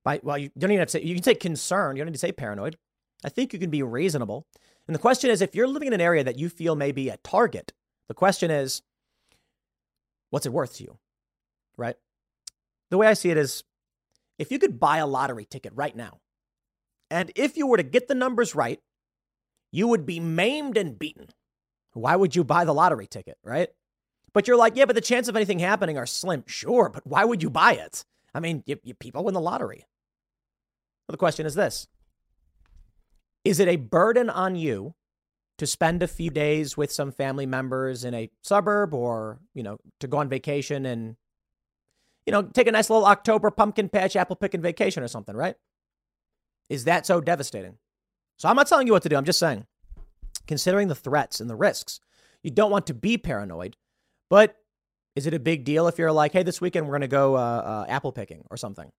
[0.04, 1.98] By well, you don't even have to say you can say concerned.
[1.98, 2.78] You don't need to say paranoid.
[3.24, 4.48] I think you can be reasonable.
[4.88, 7.10] And the question is, if you're living in an area that you feel may be
[7.10, 7.72] a target,
[8.08, 8.82] the question is,
[10.32, 10.98] what's it worth to you,
[11.78, 11.96] right?
[12.90, 13.64] The way I see it is,
[14.40, 16.20] if you could buy a lottery ticket right now,
[17.12, 18.80] and if you were to get the numbers right,
[19.72, 21.28] you would be maimed and beaten.
[21.94, 23.70] Why would you buy the lottery ticket, right?
[24.34, 26.44] But you're like, yeah, but the chance of anything happening are slim.
[26.48, 28.06] Sure, but why would you buy it?
[28.34, 29.86] I mean, you, you people win the lottery.
[31.12, 31.88] Well, the question is this
[33.44, 34.96] Is it a burden on you
[35.58, 39.78] to spend a few days with some family members in a suburb or, you know,
[40.00, 41.18] to go on vacation and,
[42.26, 45.56] you know, take a nice little October pumpkin patch apple picking vacation or something, right?
[46.70, 47.76] Is that so devastating?
[48.38, 49.18] So I'm not telling you what to do.
[49.18, 49.66] I'm just saying,
[50.48, 52.00] considering the threats and the risks,
[52.42, 53.76] you don't want to be paranoid.
[54.30, 54.56] But
[55.18, 57.36] is it a big deal if you're like, hey, this weekend we're going to go
[57.36, 58.90] uh, uh, apple picking or something?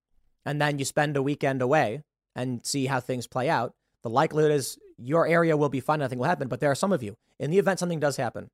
[0.45, 2.03] And then you spend a weekend away
[2.35, 3.73] and see how things play out.
[4.01, 6.47] The likelihood is your area will be fine, nothing will happen.
[6.47, 8.49] But there are some of you, in the event something does happen,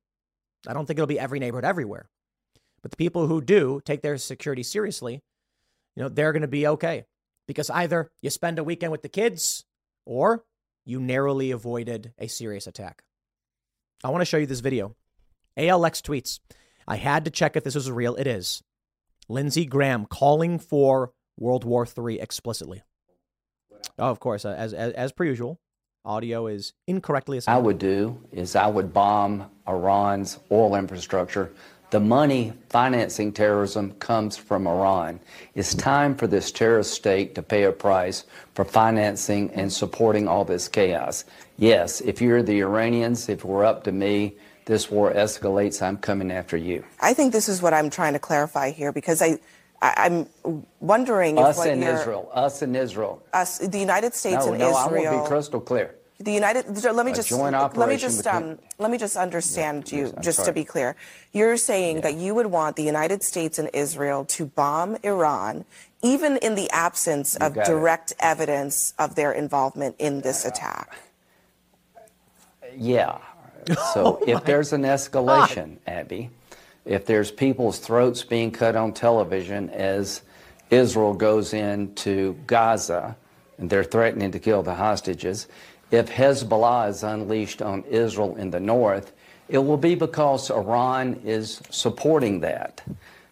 [0.66, 2.08] I don't think it'll be every neighborhood everywhere.
[2.82, 5.20] But the people who do take their security seriously,
[5.96, 7.04] you know, they're going to be okay
[7.46, 9.64] because either you spend a weekend with the kids
[10.06, 10.44] or
[10.84, 13.02] you narrowly avoided a serious attack.
[14.02, 14.94] I want to show you this video.
[15.58, 16.38] ALX tweets
[16.86, 18.16] I had to check if this was real.
[18.16, 18.62] It is.
[19.28, 22.82] Lindsey Graham calling for World War III explicitly.
[23.98, 25.58] Oh, of course, uh, as, as, as per usual,
[26.04, 27.56] audio is incorrectly assigned.
[27.56, 31.50] I would do is I would bomb Iran's oil infrastructure.
[31.90, 35.18] The money financing terrorism comes from Iran.
[35.54, 40.44] It's time for this terrorist state to pay a price for financing and supporting all
[40.44, 41.24] this chaos.
[41.58, 44.34] Yes, if you're the Iranians, if we're up to me,
[44.66, 46.84] this war escalates, I'm coming after you.
[47.00, 49.40] I think this is what I'm trying to clarify here because I,
[49.82, 54.52] I am wondering us if in Israel, us in Israel, us, the United States no,
[54.52, 54.76] and no, Israel.
[54.76, 55.94] I want to be crystal clear.
[56.18, 56.66] The United.
[56.84, 60.24] Let me just let me just between, um, let me just understand yeah, you, yes,
[60.24, 60.48] just sorry.
[60.48, 60.96] to be clear.
[61.32, 62.02] You're saying yeah.
[62.02, 65.64] that you would want the United States and Israel to bomb Iran,
[66.02, 68.18] even in the absence you of direct it.
[68.20, 70.94] evidence of their involvement in this attack.
[72.76, 73.16] Yeah,
[73.94, 75.94] so oh if there's an escalation, God.
[75.94, 76.30] Abby,
[76.90, 80.22] if there's people's throats being cut on television as
[80.70, 83.16] Israel goes into Gaza
[83.58, 85.46] and they're threatening to kill the hostages,
[85.92, 89.12] if Hezbollah is unleashed on Israel in the north,
[89.48, 92.82] it will be because Iran is supporting that.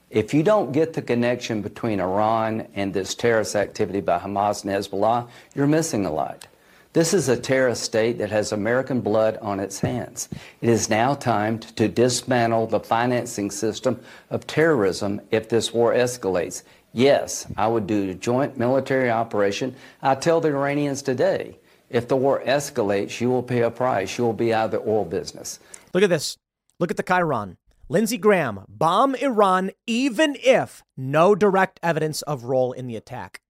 [0.08, 4.72] If you don't get the connection between Iran and this terrorist activity by Hamas and
[4.72, 6.46] Hezbollah, you're missing a lot.
[6.94, 10.28] This is a terrorist state that has American blood on its hands.
[10.62, 16.62] It is now time to dismantle the financing system of terrorism if this war escalates.
[16.94, 19.76] Yes, I would do a joint military operation.
[20.00, 21.58] I tell the Iranians today,
[21.90, 24.16] if the war escalates, you will pay a price.
[24.16, 25.60] You will be out of the oil business.
[25.92, 26.38] Look at this.
[26.80, 27.58] Look at the Chiron.
[27.90, 33.40] Lindsey Graham, bomb Iran even if no direct evidence of role in the attack.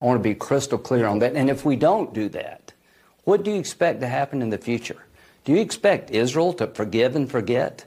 [0.00, 1.36] I want to be crystal clear on that.
[1.36, 2.72] And if we don't do that,
[3.24, 5.04] what do you expect to happen in the future?
[5.44, 7.84] Do you expect Israel to forgive and forget?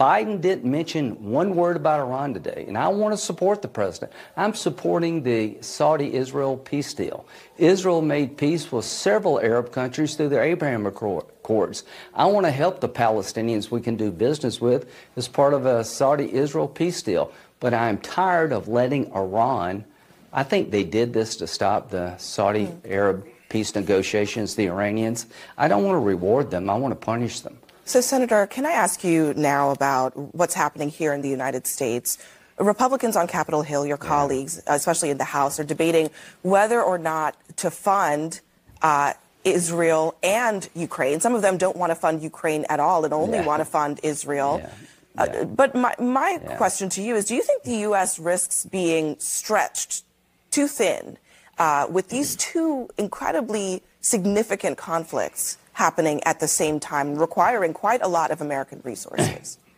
[0.00, 4.12] Biden didn't mention one word about Iran today, and I want to support the president.
[4.36, 7.24] I'm supporting the Saudi Israel peace deal.
[7.56, 11.84] Israel made peace with several Arab countries through the Abraham Accords.
[12.14, 15.84] I want to help the Palestinians we can do business with as part of a
[15.84, 17.32] Saudi Israel peace deal.
[17.60, 19.84] But I'm tired of letting Iran,
[20.32, 25.26] I think they did this to stop the Saudi Arab peace negotiations, the Iranians.
[25.58, 27.58] I don't want to reward them, I want to punish them.
[27.84, 32.16] So, Senator, can I ask you now about what's happening here in the United States?
[32.58, 36.10] Republicans on Capitol Hill, your colleagues, especially in the House, are debating
[36.42, 38.40] whether or not to fund
[38.82, 39.14] uh,
[39.44, 41.20] Israel and Ukraine.
[41.20, 43.46] Some of them don't want to fund Ukraine at all and only yeah.
[43.46, 44.60] want to fund Israel.
[44.62, 44.70] Yeah.
[45.14, 45.22] Yeah.
[45.22, 48.18] Uh, but my, my question to you is do you think the U.S.
[48.18, 50.04] risks being stretched
[50.52, 51.18] too thin
[51.58, 58.08] uh, with these two incredibly significant conflicts happening at the same time, requiring quite a
[58.08, 59.58] lot of American resources.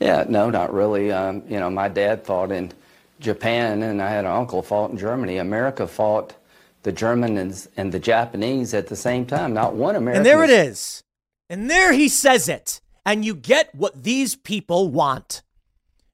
[0.00, 1.12] Yeah, no, not really.
[1.12, 2.72] Um, you know, my dad fought in
[3.20, 5.36] Japan, and I had an uncle fought in Germany.
[5.36, 6.34] America fought
[6.82, 9.52] the Germans and the Japanese at the same time.
[9.52, 10.18] Not one American.
[10.20, 11.02] And there it is.
[11.50, 12.80] And there he says it.
[13.04, 15.42] And you get what these people want.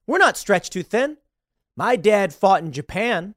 [0.07, 1.19] We're not stretched too thin.
[1.77, 3.35] My dad fought in Japan.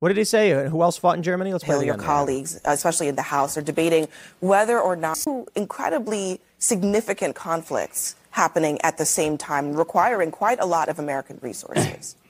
[0.00, 0.52] What did he say?
[0.52, 1.52] Uh, who else fought in Germany?
[1.52, 4.08] Let's Hill, your colleagues, especially in the House, are debating
[4.40, 5.18] whether or not
[5.54, 12.16] incredibly significant conflicts happening at the same time, requiring quite a lot of American resources.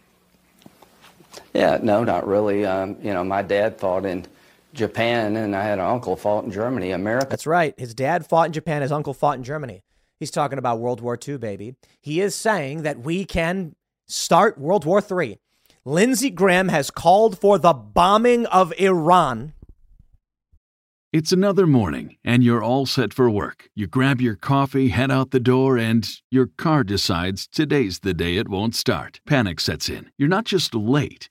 [1.55, 2.65] Yeah, no, not really.
[2.65, 4.27] Um, you know, my dad fought in
[4.75, 6.91] Japan, and I had an uncle fought in Germany.
[6.91, 7.29] America.
[7.31, 7.75] That's right.
[7.79, 8.83] His dad fought in Japan.
[8.83, 9.83] His uncle fought in Germany.
[10.19, 11.75] He's talking about World War II, baby.
[12.01, 13.77] He is saying that we can
[14.09, 15.39] start World War III
[15.85, 19.53] Lindsey Graham has called for the bombing of Iran.
[21.11, 23.71] It's another morning, and you're all set for work.
[23.75, 28.37] You grab your coffee, head out the door, and your car decides today's the day
[28.37, 29.21] it won't start.
[29.27, 30.11] Panic sets in.
[30.19, 31.31] You're not just late,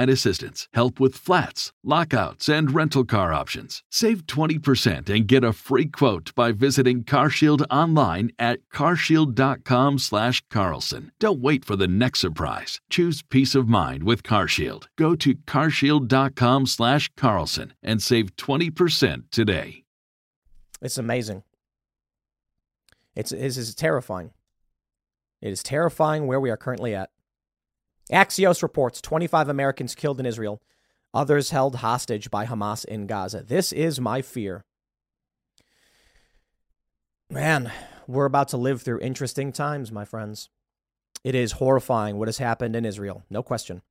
[0.09, 3.83] assistance, help with flats, lockouts, and rental car options.
[3.89, 11.11] Save 20% and get a free quote by visiting CarShield online at carshield.com/carlson.
[11.19, 12.79] Don't wait for the next surprise.
[12.89, 14.87] Choose peace of mind with CarShield.
[14.97, 19.83] Go to carshield.com/carlson and save 20% today.
[20.81, 21.43] It's amazing.
[23.15, 24.31] It's it is terrifying.
[25.41, 27.09] It is terrifying where we are currently at.
[28.11, 30.61] Axios reports 25 Americans killed in Israel,
[31.13, 33.43] others held hostage by Hamas in Gaza.
[33.43, 34.65] This is my fear.
[37.29, 37.71] Man,
[38.07, 40.49] we're about to live through interesting times, my friends.
[41.23, 43.81] It is horrifying what has happened in Israel, no question.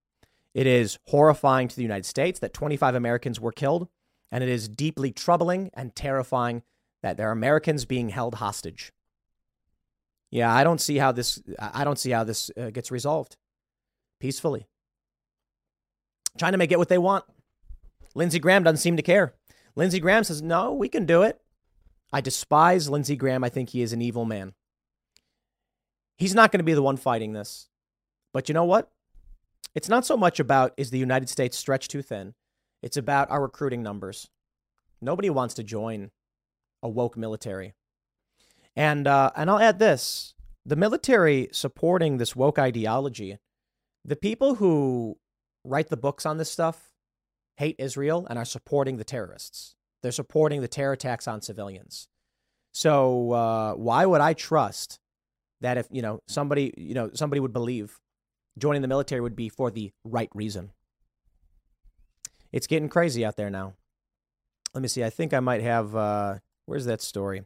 [0.53, 3.89] It is horrifying to the United States that 25 Americans were killed,
[4.31, 6.63] and it is deeply troubling and terrifying
[7.03, 8.93] that there are Americans being held hostage.
[10.31, 13.37] Yeah, I don't see how this I don't see how this uh, gets resolved
[14.21, 14.67] peacefully.
[16.39, 17.25] To make it what they want.
[18.15, 19.35] Lindsey Graham doesn't seem to care.
[19.77, 21.41] Lindsey Graham says, "No, we can do it."
[22.13, 23.45] I despise Lindsey Graham.
[23.45, 24.55] I think he is an evil man.
[26.17, 27.69] He's not going to be the one fighting this.
[28.33, 28.91] But you know what?
[29.75, 32.35] It's not so much about is the United States stretched too thin.
[32.83, 34.29] It's about our recruiting numbers.
[35.01, 36.11] Nobody wants to join
[36.83, 37.75] a woke military.
[38.75, 43.39] And uh, and I'll add this: the military supporting this woke ideology,
[44.05, 45.17] the people who
[45.65, 46.91] write the books on this stuff
[47.57, 49.75] hate Israel and are supporting the terrorists.
[50.03, 52.09] They're supporting the terror attacks on civilians.
[52.73, 54.99] So uh, why would I trust
[55.61, 57.99] that if you know somebody you know somebody would believe
[58.57, 60.73] joining the military would be for the right reason?
[62.53, 63.75] It's getting crazy out there now.
[64.75, 65.05] Let me see.
[65.05, 65.95] I think I might have.
[65.95, 67.43] Uh, where's that story?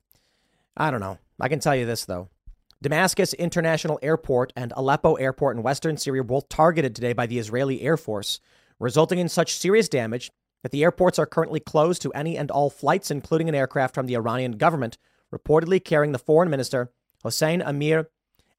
[0.76, 1.18] I don't know.
[1.40, 2.28] I can tell you this though.
[2.82, 7.38] Damascus International Airport and Aleppo Airport in western Syria were both targeted today by the
[7.38, 8.40] Israeli Air Force,
[8.78, 10.30] resulting in such serious damage
[10.62, 14.06] that the airports are currently closed to any and all flights, including an aircraft from
[14.06, 14.98] the Iranian government,
[15.32, 16.90] reportedly carrying the foreign minister
[17.22, 18.08] Hossein Amir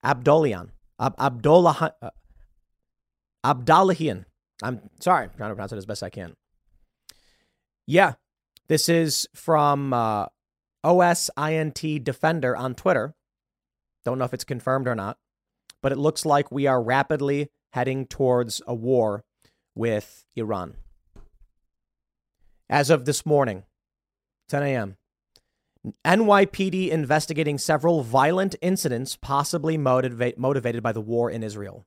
[0.04, 0.70] Abdollahian.
[1.00, 2.10] Ab- Abdullah, uh,
[3.44, 4.26] Abdallahian.
[4.64, 6.36] I'm sorry, I'm trying to pronounce it as best I can.
[7.86, 8.14] Yeah,
[8.68, 10.28] this is from uh,
[10.84, 13.14] OSINT Defender on Twitter.
[14.06, 15.18] Don't know if it's confirmed or not,
[15.82, 19.26] but it looks like we are rapidly heading towards a war
[19.74, 20.76] with Iran.
[22.70, 23.64] As of this morning,
[24.48, 24.98] 10 a.m.,
[26.04, 31.86] NYPD investigating several violent incidents possibly motivate, motivated by the war in Israel.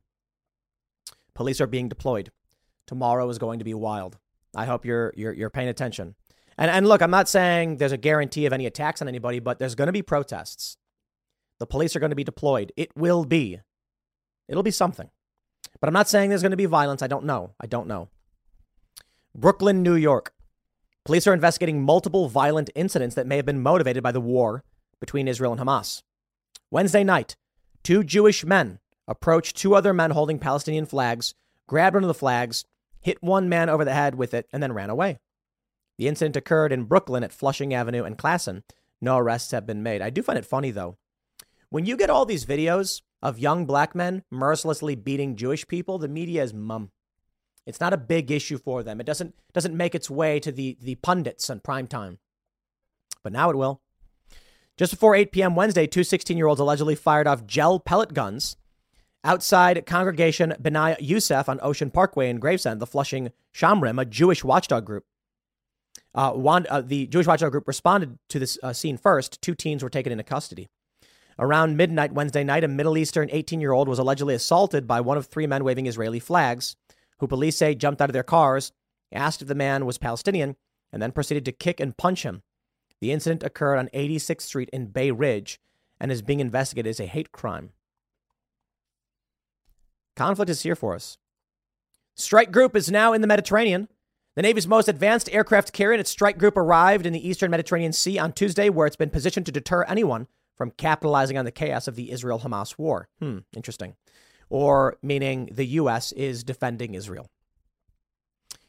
[1.34, 2.30] Police are being deployed.
[2.86, 4.18] Tomorrow is going to be wild.
[4.54, 6.14] I hope you're you're, you're paying attention.
[6.56, 9.58] And and look, I'm not saying there's a guarantee of any attacks on anybody, but
[9.58, 10.76] there's going to be protests.
[11.58, 12.72] The police are going to be deployed.
[12.76, 13.60] It will be.
[14.48, 15.10] It'll be something.
[15.80, 17.02] But I'm not saying there's going to be violence.
[17.02, 17.52] I don't know.
[17.60, 18.08] I don't know.
[19.34, 20.32] Brooklyn, New York.
[21.04, 24.64] Police are investigating multiple violent incidents that may have been motivated by the war
[25.00, 26.02] between Israel and Hamas.
[26.70, 27.36] Wednesday night,
[27.82, 31.34] two Jewish men approached two other men holding Palestinian flags,
[31.66, 32.64] grabbed one of the flags,
[33.00, 35.18] hit one man over the head with it, and then ran away.
[35.96, 38.62] The incident occurred in Brooklyn at Flushing Avenue and Classon.
[39.00, 40.02] No arrests have been made.
[40.02, 40.98] I do find it funny, though.
[41.70, 46.08] When you get all these videos of young black men mercilessly beating Jewish people, the
[46.08, 46.90] media is mum.
[47.66, 49.00] It's not a big issue for them.
[49.00, 52.18] It doesn't doesn't make its way to the the pundits on prime time.
[53.22, 53.82] But now it will.
[54.78, 55.56] Just before 8 p.m.
[55.56, 58.56] Wednesday, two 16-year-olds allegedly fired off gel pellet guns
[59.24, 64.84] outside congregation B'nai Yosef on Ocean Parkway in Gravesend, the Flushing Shomrim, a Jewish watchdog
[64.84, 65.04] group.
[66.14, 69.42] Uh, one, uh, the Jewish watchdog group responded to this uh, scene first.
[69.42, 70.68] Two teens were taken into custody.
[71.40, 75.16] Around midnight Wednesday night, a Middle Eastern 18 year old was allegedly assaulted by one
[75.16, 76.74] of three men waving Israeli flags
[77.18, 78.72] who police say jumped out of their cars,
[79.12, 80.56] asked if the man was Palestinian,
[80.92, 82.42] and then proceeded to kick and punch him.
[83.00, 85.60] The incident occurred on 86th Street in Bay Ridge
[86.00, 87.70] and is being investigated as a hate crime.
[90.16, 91.18] Conflict is here for us.
[92.16, 93.88] Strike Group is now in the Mediterranean.
[94.34, 97.92] The Navy's most advanced aircraft carrier and its strike group arrived in the eastern Mediterranean
[97.92, 100.26] Sea on Tuesday, where it's been positioned to deter anyone
[100.58, 103.08] from capitalizing on the chaos of the Israel Hamas war.
[103.20, 103.94] Hmm, interesting
[104.50, 106.12] or meaning the U.S.
[106.12, 107.28] is defending Israel.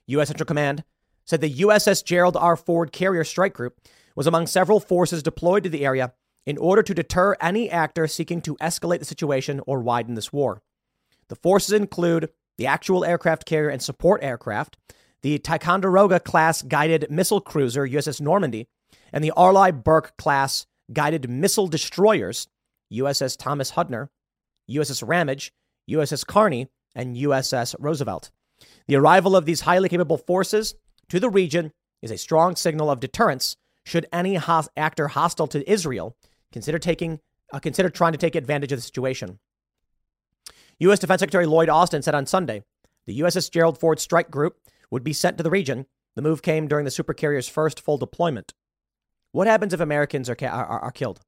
[0.08, 0.28] U.S.
[0.28, 0.84] Central Command
[1.26, 2.56] said the USS Gerald R.
[2.56, 3.80] Ford Carrier Strike Group
[4.16, 6.14] was among several forces deployed to the area
[6.46, 10.62] in order to deter any actor seeking to escalate the situation or widen this war.
[11.28, 14.78] The forces include the actual aircraft carrier and support aircraft,
[15.22, 18.68] the Ticonderoga class guided missile cruiser USS Normandy,
[19.14, 22.48] and the Arleigh Burke class guided missile destroyers
[22.92, 24.10] USS Thomas Hudner,
[24.70, 25.52] USS Ramage,
[25.90, 28.32] USS Carney, and USS Roosevelt.
[28.88, 30.76] The arrival of these highly capable forces
[31.10, 31.72] to the region
[32.02, 34.40] is a strong signal of deterrence should any
[34.78, 36.16] actor hostile to Israel
[36.52, 37.20] consider taking
[37.52, 39.40] uh, consider trying to take advantage of the situation.
[40.80, 41.00] U.S.
[41.00, 42.64] Defense Secretary Lloyd Austin said on Sunday
[43.08, 44.58] the USS Gerald Ford Strike Group
[44.92, 45.86] would be sent to the region.
[46.16, 48.54] The move came during the supercarrier's first full deployment.
[49.32, 51.20] What happens if Americans are, are, are killed?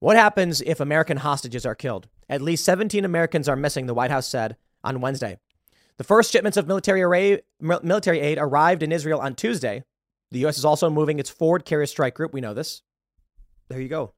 [0.00, 2.08] What happens if American hostages are killed?
[2.28, 5.38] At least 17 Americans are missing, the White House said on Wednesday.
[5.98, 9.84] The first shipments of military, array, military aid arrived in Israel on Tuesday.
[10.32, 10.58] The U.S.
[10.58, 12.32] is also moving its Ford Carrier Strike Group.
[12.32, 12.82] We know this.
[13.68, 14.14] There you go.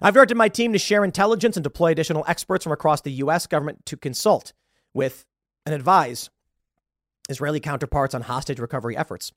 [0.00, 3.46] I've directed my team to share intelligence and deploy additional experts from across the U.S.
[3.46, 4.52] government to consult
[4.94, 5.24] with
[5.64, 6.28] and advise
[7.28, 9.32] Israeli counterparts on hostage recovery efforts.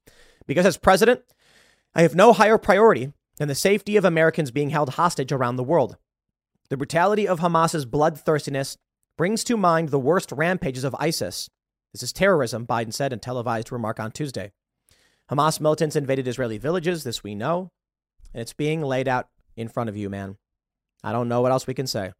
[0.47, 1.21] Because as president,
[1.97, 5.63] I have no higher priority than the safety of Americans being held hostage around the
[5.63, 5.95] world.
[6.69, 8.75] The brutality of Hamas's bloodthirstiness
[9.17, 11.49] brings to mind the worst rampages of ISIS.
[11.93, 14.51] This is terrorism, Biden said in televised remark on Tuesday.
[15.31, 17.71] Hamas militants invaded Israeli villages, this we know,
[18.33, 20.35] and it's being laid out in front of you, man.
[21.01, 22.11] I don't know what else we can say.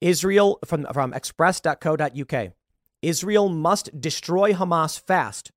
[0.00, 2.52] Israel from, from express.co.uk.
[3.02, 5.50] Israel must destroy Hamas fast,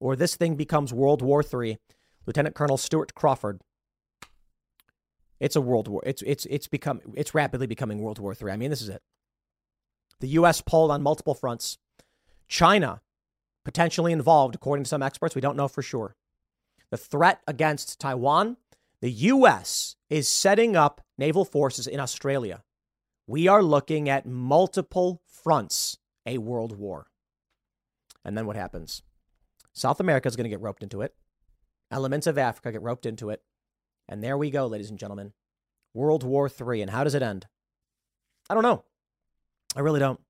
[0.00, 1.78] or this thing becomes World War III.
[2.26, 3.60] Lieutenant Colonel Stuart Crawford
[5.40, 6.02] it's a world war.
[6.06, 8.52] It's it's it's become it's rapidly becoming World War III.
[8.52, 9.02] I mean, this is it.
[10.20, 10.60] The U.S.
[10.60, 11.78] pulled on multiple fronts.
[12.48, 13.02] China
[13.64, 15.34] potentially involved, according to some experts.
[15.34, 16.16] We don't know for sure.
[16.90, 18.56] The threat against Taiwan,
[19.00, 19.96] the The U.S.
[20.08, 22.62] is setting up naval forces in Australia.
[23.26, 27.08] We are looking at multiple fronts, a world war.
[28.24, 29.02] And then what happens?
[29.72, 31.14] South America is going to get roped into it.
[31.90, 33.42] Elements of Africa get roped into it.
[34.08, 35.32] And there we go, ladies and gentlemen.
[35.94, 36.82] World War III.
[36.82, 37.46] And how does it end?
[38.48, 38.84] I don't know.
[39.74, 40.20] I really don't.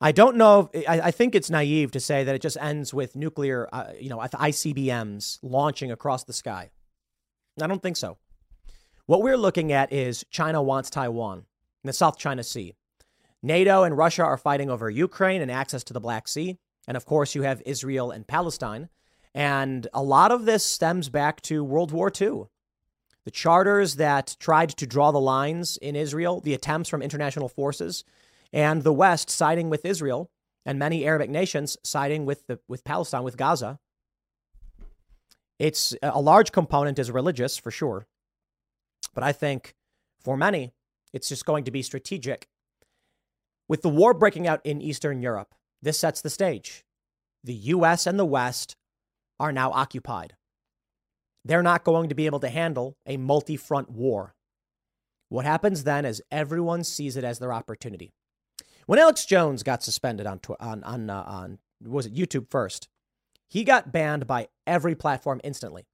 [0.00, 0.70] I don't know.
[0.88, 4.10] I, I, think it's naive to say that it just ends with nuclear, uh, you
[4.10, 6.70] know, ICBMs launching across the sky.
[7.62, 8.18] I don't think so.
[9.06, 12.74] What we're looking at is China wants Taiwan in the South China Sea.
[13.42, 16.58] NATO and Russia are fighting over Ukraine and access to the Black Sea.
[16.88, 18.88] And of course, you have Israel and Palestine.
[19.34, 22.44] And a lot of this stems back to World War II.
[23.24, 28.04] The charters that tried to draw the lines in Israel, the attempts from international forces,
[28.52, 30.30] and the West siding with Israel,
[30.64, 33.80] and many Arabic nations siding with, the, with Palestine, with Gaza.
[35.58, 38.06] It's a large component is religious for sure.
[39.14, 39.74] But I think
[40.20, 40.72] for many,
[41.12, 42.48] it's just going to be strategic.
[43.68, 46.84] With the war breaking out in Eastern Europe, this sets the stage.
[47.42, 48.76] The US and the West
[49.38, 50.34] are now occupied.
[51.44, 54.34] They're not going to be able to handle a multi front war.
[55.28, 58.12] What happens then is everyone sees it as their opportunity.
[58.86, 62.88] When Alex Jones got suspended on on on, uh, on was it YouTube first,
[63.48, 65.86] he got banned by every platform instantly.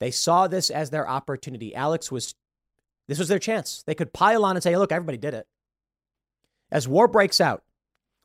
[0.00, 1.74] They saw this as their opportunity.
[1.74, 2.34] Alex was
[3.08, 3.82] this was their chance.
[3.86, 5.46] They could pile on and say, "Look, everybody did it."
[6.70, 7.64] As war breaks out,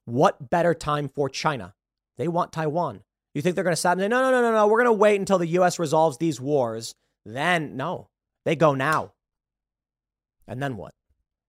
[0.06, 1.74] what better time for China?
[2.18, 3.04] They want Taiwan.
[3.34, 4.96] You think they're going to stop and say, no, no, no, no, no, we're going
[4.96, 5.80] to wait until the U.S.
[5.80, 6.94] resolves these wars.
[7.26, 8.10] Then, no,
[8.46, 9.14] they go now.
[10.48, 10.94] And then what?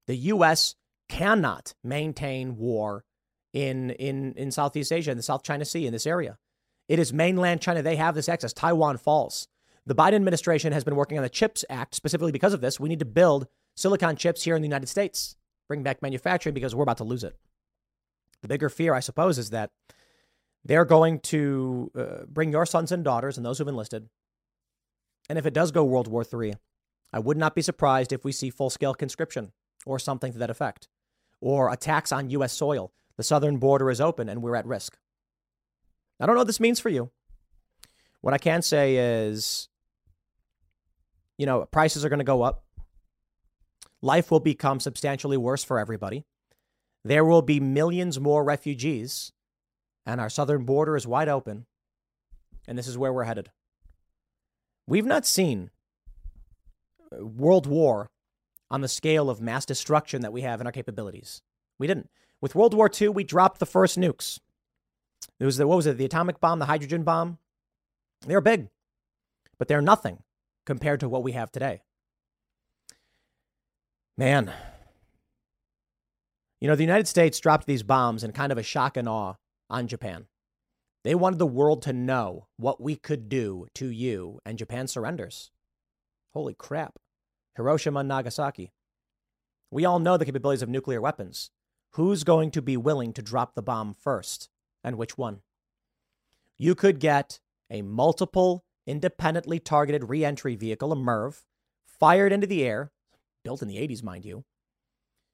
[0.06, 0.76] The U.S.
[1.08, 3.04] cannot maintain war
[3.52, 6.38] in, in, in Southeast Asia, in the South China Sea, in this area.
[6.88, 7.82] It is mainland China.
[7.82, 8.52] They have this access.
[8.52, 9.48] Taiwan falls.
[9.86, 12.80] The Biden administration has been working on the CHIPS Act specifically because of this.
[12.80, 15.36] We need to build silicon chips here in the United States,
[15.68, 17.36] bring back manufacturing because we're about to lose it.
[18.42, 19.70] The bigger fear, I suppose, is that
[20.64, 24.08] they're going to uh, bring your sons and daughters and those who've enlisted.
[25.28, 26.54] And if it does go World War III,
[27.12, 29.52] I would not be surprised if we see full scale conscription
[29.86, 30.88] or something to that effect,
[31.40, 32.52] or attacks on U.S.
[32.52, 32.92] soil.
[33.16, 34.96] The southern border is open and we're at risk.
[36.18, 37.10] I don't know what this means for you.
[38.22, 39.68] What I can say is,
[41.36, 42.64] you know, prices are going to go up.
[44.00, 46.24] Life will become substantially worse for everybody.
[47.04, 49.32] There will be millions more refugees
[50.06, 51.66] and our southern border is wide open.
[52.66, 53.50] And this is where we're headed.
[54.86, 55.70] We've not seen
[57.12, 58.10] uh, World War
[58.70, 61.42] on the scale of mass destruction that we have in our capabilities.
[61.78, 62.10] We didn't.
[62.40, 64.38] With World War II, we dropped the first nukes.
[65.38, 67.38] It was the, what was it, the atomic bomb, the hydrogen bomb?
[68.26, 68.68] They're big,
[69.58, 70.22] but they're nothing
[70.64, 71.82] compared to what we have today.
[74.16, 74.52] Man,
[76.60, 79.34] you know, the United States dropped these bombs in kind of a shock and awe
[79.74, 80.26] on Japan.
[81.02, 85.50] They wanted the world to know what we could do to you, and Japan surrenders.
[86.32, 86.98] Holy crap.
[87.56, 88.72] Hiroshima and Nagasaki.
[89.70, 91.50] We all know the capabilities of nuclear weapons.
[91.94, 94.48] Who's going to be willing to drop the bomb first,
[94.82, 95.40] and which one?
[96.56, 101.42] You could get a multiple independently targeted reentry vehicle, a MIRV,
[101.84, 102.92] fired into the air,
[103.42, 104.44] built in the 80s, mind you,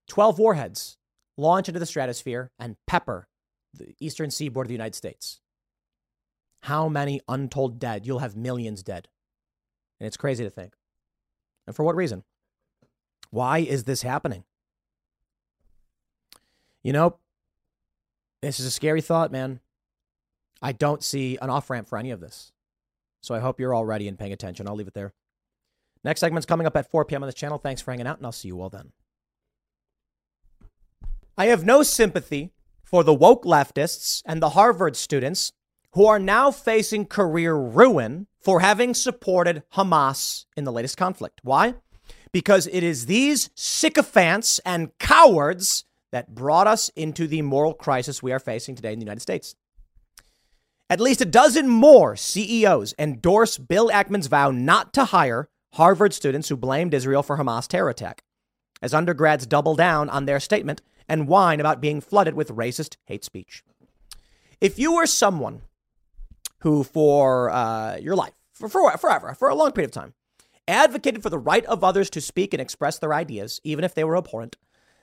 [0.08, 0.96] 12 warheads,
[1.36, 3.28] launch into the stratosphere, and pepper
[3.74, 5.40] the eastern seaboard of the United States.
[6.62, 8.06] How many untold dead?
[8.06, 9.08] You'll have millions dead.
[9.98, 10.74] And it's crazy to think.
[11.66, 12.24] And for what reason?
[13.30, 14.44] Why is this happening?
[16.82, 17.16] You know,
[18.42, 19.60] this is a scary thought, man.
[20.62, 22.52] I don't see an off ramp for any of this.
[23.22, 24.66] So I hope you're all ready and paying attention.
[24.66, 25.12] I'll leave it there.
[26.02, 27.22] Next segment's coming up at 4 p.m.
[27.22, 27.58] on this channel.
[27.58, 28.92] Thanks for hanging out, and I'll see you all then.
[31.36, 32.52] I have no sympathy
[32.90, 35.52] for the woke leftists and the Harvard students
[35.92, 41.40] who are now facing career ruin for having supported Hamas in the latest conflict.
[41.44, 41.74] Why?
[42.32, 48.32] Because it is these sycophants and cowards that brought us into the moral crisis we
[48.32, 49.54] are facing today in the United States.
[50.88, 56.48] At least a dozen more CEOs endorse Bill Ackman's vow not to hire Harvard students
[56.48, 58.24] who blamed Israel for Hamas terror attack,
[58.82, 63.24] as undergrads double down on their statement and whine about being flooded with racist hate
[63.24, 63.64] speech.
[64.60, 65.62] If you were someone
[66.60, 70.14] who, for uh, your life, for, for forever, for a long period of time,
[70.68, 74.04] advocated for the right of others to speak and express their ideas, even if they
[74.04, 74.56] were abhorrent,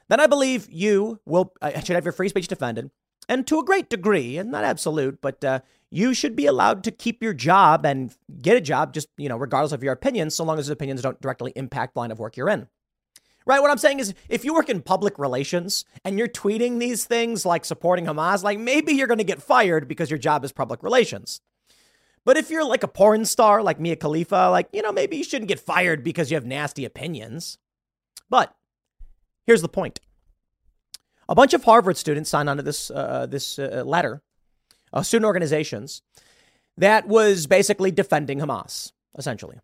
[0.08, 2.90] then I believe you will uh, should have your free speech defended,
[3.28, 5.60] and to a great degree, and not absolute, but uh,
[5.92, 9.36] you should be allowed to keep your job and get a job just, you know,
[9.36, 12.20] regardless of your opinions, so long as those opinions don't directly impact the line of
[12.20, 12.70] work you're in.
[13.48, 13.62] Right?
[13.62, 17.46] What I'm saying is if you work in public relations and you're tweeting these things
[17.46, 20.84] like supporting Hamas, like maybe you're going to get fired because your job is public
[20.84, 21.40] relations.
[22.26, 25.24] But if you're like a porn star like Mia Khalifa, like, you know, maybe you
[25.24, 27.58] shouldn't get fired because you have nasty opinions.
[28.30, 28.54] But
[29.46, 30.02] here's the point.
[31.30, 34.22] A bunch of Harvard students signed onto this uh, this uh, letter,
[34.92, 36.02] uh, student organizations,
[36.78, 39.60] that was basically defending Hamas, essentially.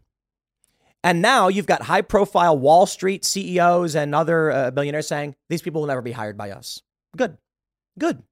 [1.04, 5.62] And now you've got high profile Wall Street CEOs and other uh, billionaires saying these
[5.62, 6.82] people will never be hired by us.
[7.18, 7.38] Good.
[8.00, 8.24] Good.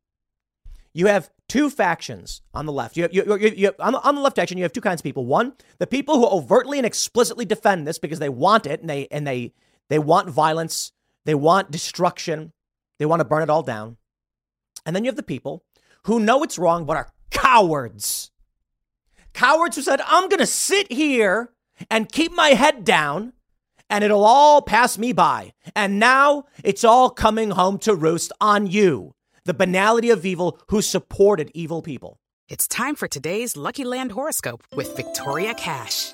[0.93, 2.95] You have two factions on the left.
[2.95, 5.01] You have, you, you, you, on, the, on the left action, you have two kinds
[5.01, 5.25] of people.
[5.25, 9.07] One, the people who overtly and explicitly defend this because they want it and they
[9.11, 9.53] and they
[9.89, 10.93] they want violence,
[11.25, 12.53] they want destruction,
[12.99, 13.97] they want to burn it all down.
[14.85, 15.63] And then you have the people
[16.05, 18.31] who know it's wrong but are cowards.
[19.33, 21.51] Cowards who said, "I'm going to sit here
[21.89, 23.33] and keep my head down."
[23.89, 25.53] And it'll all pass me by.
[25.75, 29.11] And now it's all coming home to roost on you
[29.45, 32.17] the banality of evil who supported evil people.
[32.47, 36.13] It's time for today's Lucky Land horoscope with Victoria Cash.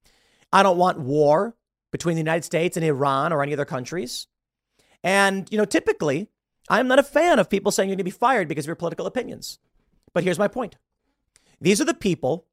[0.51, 1.55] I don't want war
[1.91, 4.27] between the United States and Iran or any other countries.
[5.03, 6.29] And, you know, typically,
[6.69, 8.75] I'm not a fan of people saying you're going to be fired because of your
[8.75, 9.59] political opinions.
[10.13, 10.77] But here's my point.
[11.59, 12.47] These are the people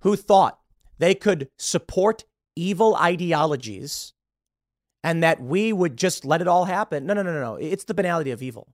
[0.00, 0.58] who thought
[0.98, 2.24] they could support
[2.54, 4.12] evil ideologies
[5.04, 7.06] and that we would just let it all happen.
[7.06, 7.54] No, no, no, no, no.
[7.56, 8.68] It's the banality of evil.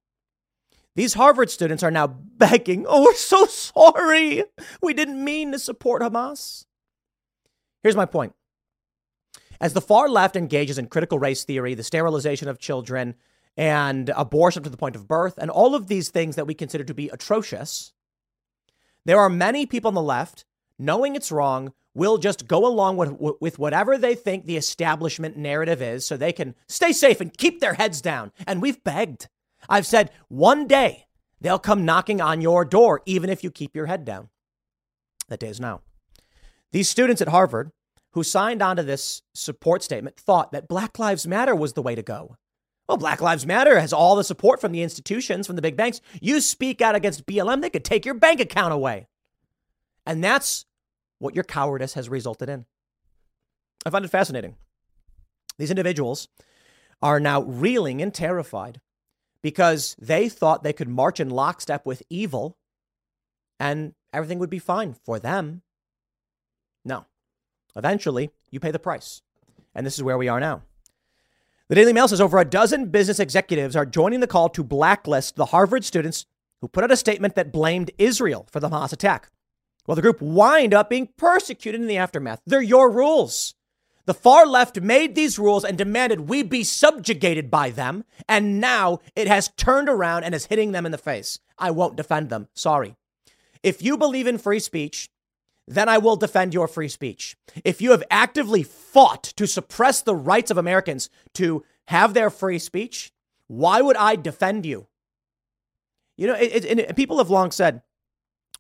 [0.95, 2.07] These Harvard students are now
[2.37, 4.45] begging, oh, we're so sorry.
[4.81, 6.67] We didn't mean to support Hamas.
[7.83, 8.35] Here's my point.
[9.63, 13.15] As the far left engages in critical race theory, the sterilization of children,
[13.57, 16.83] and abortion to the point of birth, and all of these things that we consider
[16.83, 17.93] to be atrocious,
[19.05, 20.45] there are many people on the left,
[20.81, 25.81] knowing it's wrong, will just go along with, with whatever they think the establishment narrative
[25.81, 28.33] is so they can stay safe and keep their heads down.
[28.49, 29.29] And we've begged.
[29.69, 31.07] I've said one day
[31.41, 34.29] they'll come knocking on your door, even if you keep your head down.
[35.29, 35.83] That day is now.
[36.73, 37.71] These students at Harvard
[38.13, 42.03] who signed onto this support statement thought that Black Lives Matter was the way to
[42.03, 42.37] go.
[42.89, 46.01] Well, Black Lives Matter has all the support from the institutions, from the big banks.
[46.21, 49.07] You speak out against BLM, they could take your bank account away.
[50.05, 50.67] And that's
[51.19, 52.67] what your cowardice has resulted in.
[53.87, 54.57] I find it fascinating.
[55.59, 56.29] These individuals
[57.01, 58.81] are now reeling and terrified
[59.43, 62.57] because they thought they could march in lockstep with evil
[63.59, 65.63] and everything would be fine for them.
[66.85, 67.07] No.
[67.77, 69.23] Eventually, you pay the price.
[69.75, 70.63] And this is where we are now.
[71.69, 75.37] The Daily Mail says over a dozen business executives are joining the call to blacklist
[75.37, 76.27] the Harvard students
[76.61, 79.31] who put out a statement that blamed Israel for the Hamas attack.
[79.87, 82.43] Well, the group wind up being persecuted in the aftermath.
[82.47, 83.55] They're your rules.
[84.05, 88.99] The far left made these rules and demanded we be subjugated by them, and now
[89.15, 91.39] it has turned around and is hitting them in the face.
[91.59, 92.49] I won't defend them.
[92.55, 92.97] Sorry.
[93.63, 95.09] If you believe in free speech,
[95.75, 97.37] then I will defend your free speech.
[97.65, 102.59] If you have actively fought to suppress the rights of Americans to have their free
[102.59, 103.13] speech,
[103.47, 104.87] why would I defend you?
[106.17, 107.83] You know, it, it, it, people have long said,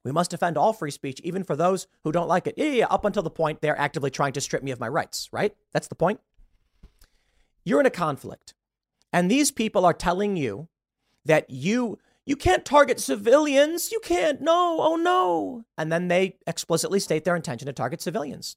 [0.04, 2.54] we must defend all free speech, even for those who don't like it.
[2.56, 5.28] Yeah, yeah, up until the point they're actively trying to strip me of my rights,
[5.32, 5.54] right?
[5.72, 6.20] That's the point.
[7.64, 8.54] You're in a conflict.
[9.12, 10.68] And these people are telling you
[11.24, 13.90] that you you can't target civilians.
[13.90, 14.40] You can't.
[14.40, 14.78] No.
[14.80, 15.64] Oh no.
[15.76, 18.56] And then they explicitly state their intention to target civilians.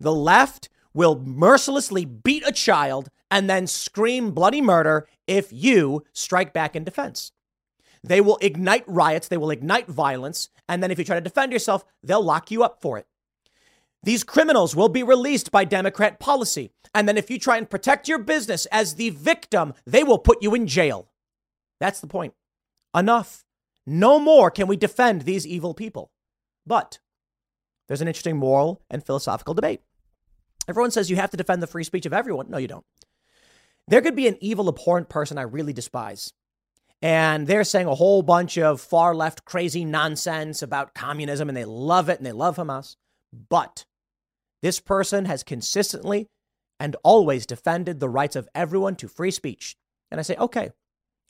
[0.00, 6.52] The left will mercilessly beat a child and then scream bloody murder if you strike
[6.52, 7.32] back in defense.
[8.02, 11.52] They will ignite riots, they will ignite violence, and then if you try to defend
[11.52, 13.06] yourself, they'll lock you up for it.
[14.04, 16.70] These criminals will be released by Democrat policy.
[16.94, 20.42] And then if you try and protect your business as the victim, they will put
[20.42, 21.10] you in jail.
[21.80, 22.34] That's the point.
[22.98, 23.44] Enough.
[23.86, 26.10] No more can we defend these evil people.
[26.66, 26.98] But
[27.86, 29.80] there's an interesting moral and philosophical debate.
[30.68, 32.50] Everyone says you have to defend the free speech of everyone.
[32.50, 32.84] No, you don't.
[33.86, 36.32] There could be an evil, abhorrent person I really despise.
[37.00, 41.64] and they're saying a whole bunch of far left crazy nonsense about communism and they
[41.64, 42.96] love it and they love Hamas.
[43.32, 43.86] But
[44.62, 46.26] this person has consistently
[46.80, 49.76] and always defended the rights of everyone to free speech.
[50.10, 50.70] And I say, okay,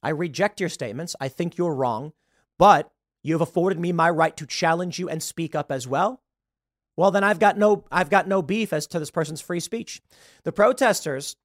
[0.03, 1.17] I reject your statements.
[1.21, 2.13] I think you're wrong,
[2.59, 2.91] but
[3.23, 6.23] you have afforded me my right to challenge you and speak up as well.
[6.97, 10.03] Well, then I've got no I've got no beef as to this person's free speech.
[10.45, 11.37] The protesters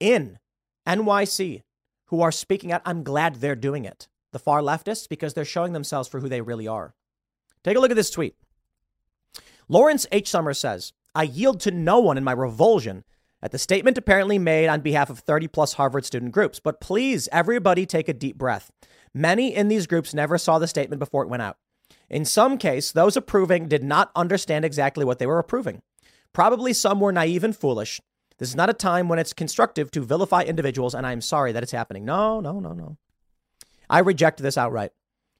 [0.00, 0.38] in
[0.86, 1.62] NYC
[2.06, 4.08] who are speaking out, I'm glad they're doing it.
[4.32, 6.94] The far leftists because they're showing themselves for who they really are.
[7.64, 8.34] Take a look at this tweet.
[9.68, 10.28] Lawrence H.
[10.28, 13.04] Summers says, I yield to no one in my revulsion
[13.42, 16.60] at the statement apparently made on behalf of 30 plus Harvard student groups.
[16.60, 18.70] But please, everybody take a deep breath.
[19.12, 21.58] Many in these groups never saw the statement before it went out.
[22.08, 25.82] In some case, those approving did not understand exactly what they were approving.
[26.32, 28.00] Probably some were naive and foolish.
[28.38, 31.62] This is not a time when it's constructive to vilify individuals, and I'm sorry that
[31.62, 32.04] it's happening.
[32.04, 32.96] No, no, no, no.
[33.90, 34.92] I reject this outright.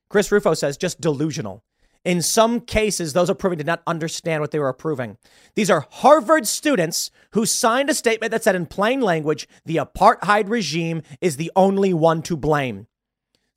[0.08, 1.64] Chris Rufo says just delusional.
[2.04, 5.18] In some cases, those approving did not understand what they were approving.
[5.54, 10.48] These are Harvard students who signed a statement that said in plain language, the apartheid
[10.48, 12.88] regime is the only one to blame.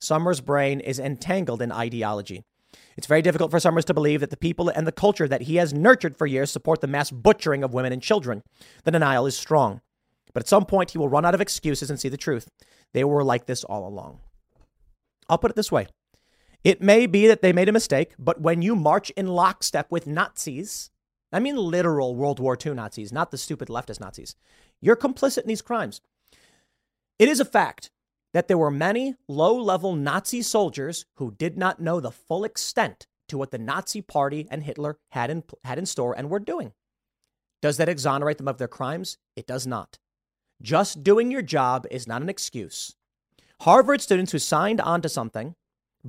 [0.00, 2.44] Summers' brain is entangled in ideology.
[2.96, 5.56] It's very difficult for Summers to believe that the people and the culture that he
[5.56, 8.42] has nurtured for years support the mass butchering of women and children.
[8.84, 9.80] The denial is strong.
[10.32, 12.48] But at some point, he will run out of excuses and see the truth.
[12.92, 14.20] They were like this all along.
[15.28, 15.88] I'll put it this way
[16.66, 20.08] it may be that they made a mistake, but when you march in lockstep with
[20.08, 20.90] Nazis,
[21.32, 24.34] I mean literal World War II Nazis, not the stupid leftist Nazis,
[24.80, 26.00] you're complicit in these crimes.
[27.20, 27.92] It is a fact
[28.34, 33.06] that there were many low level Nazi soldiers who did not know the full extent
[33.28, 36.72] to what the Nazi party and Hitler had in, had in store and were doing.
[37.62, 39.18] Does that exonerate them of their crimes?
[39.36, 40.00] It does not.
[40.60, 42.96] Just doing your job is not an excuse.
[43.60, 45.54] Harvard students who signed on to something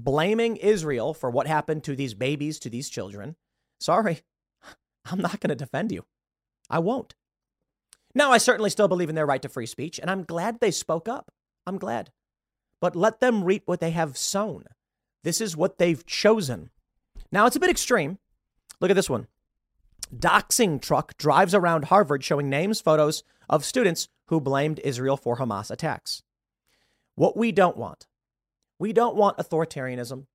[0.04, 3.36] blaming Israel for what happened to these babies, to these children,
[3.80, 4.22] sorry,
[5.06, 6.06] I'm not going to defend you.
[6.70, 7.16] I won't.
[8.14, 10.72] Now, I certainly still believe in their right to free speech, and I'm glad they
[10.72, 11.32] spoke up.
[11.66, 12.12] I'm glad.
[12.80, 14.66] But let them reap what they have sown.
[15.24, 16.70] This is what they've chosen.
[17.32, 18.20] Now, it's a bit extreme.
[18.80, 19.28] Look at this one.
[20.16, 25.70] Doxing truck drives around Harvard showing names, photos of students who blamed Israel for Hamas
[25.72, 26.24] attacks.
[27.16, 28.08] What we don't want
[28.80, 30.26] we don't want authoritarianism.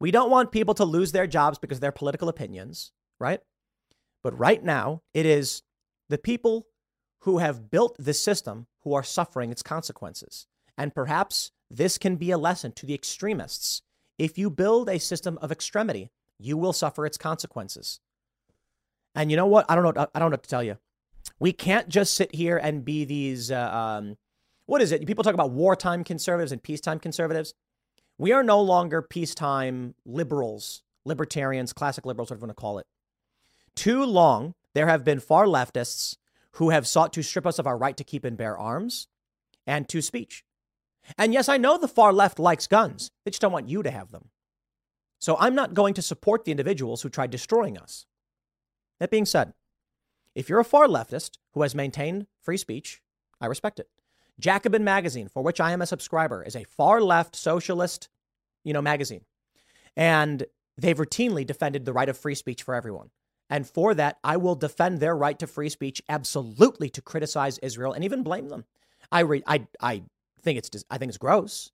[0.00, 3.40] We don't want people to lose their jobs because of their political opinions, right?
[4.22, 5.62] But right now, it is
[6.08, 6.66] the people
[7.20, 10.46] who have built this system who are suffering its consequences.
[10.78, 13.82] And perhaps this can be a lesson to the extremists.
[14.18, 18.00] If you build a system of extremity, you will suffer its consequences.
[19.14, 19.66] And you know what?
[19.68, 20.06] I don't know.
[20.14, 20.78] I don't know what to tell you.
[21.38, 23.50] We can't just sit here and be these.
[23.50, 24.16] Uh, um,
[24.66, 25.06] what is it?
[25.06, 27.54] People talk about wartime conservatives and peacetime conservatives.
[28.20, 32.86] We are no longer peacetime liberals, libertarians, classic liberals, whatever you want to call it.
[33.74, 36.18] Too long, there have been far leftists
[36.56, 39.08] who have sought to strip us of our right to keep and bear arms
[39.66, 40.44] and to speech.
[41.16, 43.90] And yes, I know the far left likes guns, they just don't want you to
[43.90, 44.28] have them.
[45.18, 48.04] So I'm not going to support the individuals who tried destroying us.
[48.98, 49.54] That being said,
[50.34, 53.00] if you're a far leftist who has maintained free speech,
[53.40, 53.88] I respect it.
[54.40, 58.08] Jacobin Magazine, for which I am a subscriber, is a far left socialist,
[58.64, 59.22] you know, magazine.
[59.96, 63.10] And they've routinely defended the right of free speech for everyone.
[63.48, 67.92] And for that, I will defend their right to free speech absolutely to criticize Israel
[67.92, 68.64] and even blame them.
[69.10, 70.02] I re- I I
[70.40, 71.70] think it's I think it's gross.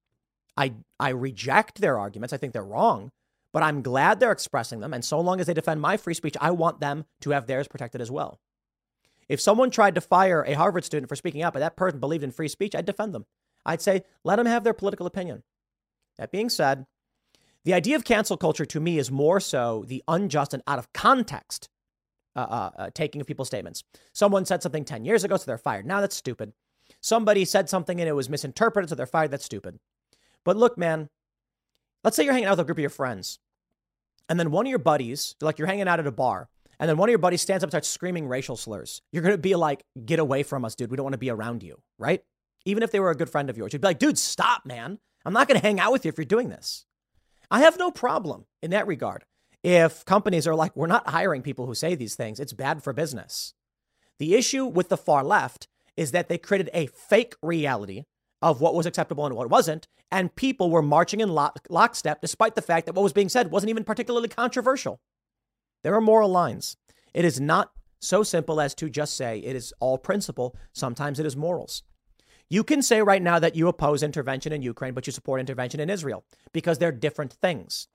[0.57, 2.33] I I reject their arguments.
[2.33, 3.13] I think they're wrong,
[3.53, 6.37] but I'm glad they're expressing them and so long as they defend my free speech,
[6.41, 8.41] I want them to have theirs protected as well.
[9.29, 12.25] If someone tried to fire a Harvard student for speaking out, but that person believed
[12.25, 13.27] in free speech, I'd defend them.
[13.65, 15.43] I'd say, let them have their political opinion.
[16.19, 16.87] That being said,
[17.65, 20.93] the idea of cancel culture to me is more so the unjust and out of
[20.93, 21.69] context
[22.37, 23.83] uh, uh, uh, taking of people's statements.
[24.13, 25.87] Someone said something 10 years ago, so they're fired.
[25.87, 26.53] Now that's stupid.
[27.01, 29.31] Somebody said something and it was misinterpreted, so they're fired.
[29.33, 29.81] That's stupid.
[30.45, 31.09] But look, man,
[32.05, 33.41] let's say you're hanging out with a group of your friends,
[34.29, 36.49] and then one of your buddies, like you're hanging out at a bar,
[36.79, 39.35] and then one of your buddies stands up and starts screaming racial slurs, you're going
[39.35, 40.91] to be like, get away from us, dude.
[40.91, 42.23] We don't want to be around you, right?
[42.65, 44.99] Even if they were a good friend of yours, you'd be like, dude, stop, man.
[45.25, 46.85] I'm not going to hang out with you if you're doing this.
[47.51, 49.25] I have no problem in that regard.
[49.63, 52.93] If companies are like, we're not hiring people who say these things, it's bad for
[52.93, 53.55] business.
[54.19, 58.05] The issue with the far left is that they created a fake reality
[58.43, 62.55] of what was acceptable and what wasn't, and people were marching in lock- lockstep despite
[62.55, 65.01] the fact that what was being said wasn't even particularly controversial.
[65.87, 66.77] There are moral lines.
[67.15, 67.71] It is not
[68.01, 70.57] so simple as to just say it is all principle.
[70.73, 71.85] Sometimes it is morals.
[72.49, 75.79] You can say right now that you oppose intervention in Ukraine, but you support intervention
[75.79, 77.87] in Israel because they're different things.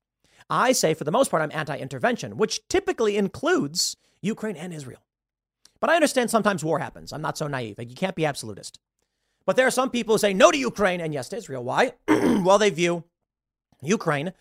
[0.50, 5.04] I say, for the most part, I'm anti intervention, which typically includes Ukraine and Israel.
[5.82, 7.12] But I understand sometimes war happens.
[7.12, 7.76] I'm not so naive.
[7.78, 8.80] You can't be absolutist.
[9.46, 11.66] But there are some people who say no to Ukraine and yes to Israel.
[11.66, 11.92] Why?
[12.08, 13.04] well, they view
[13.82, 14.32] Ukraine,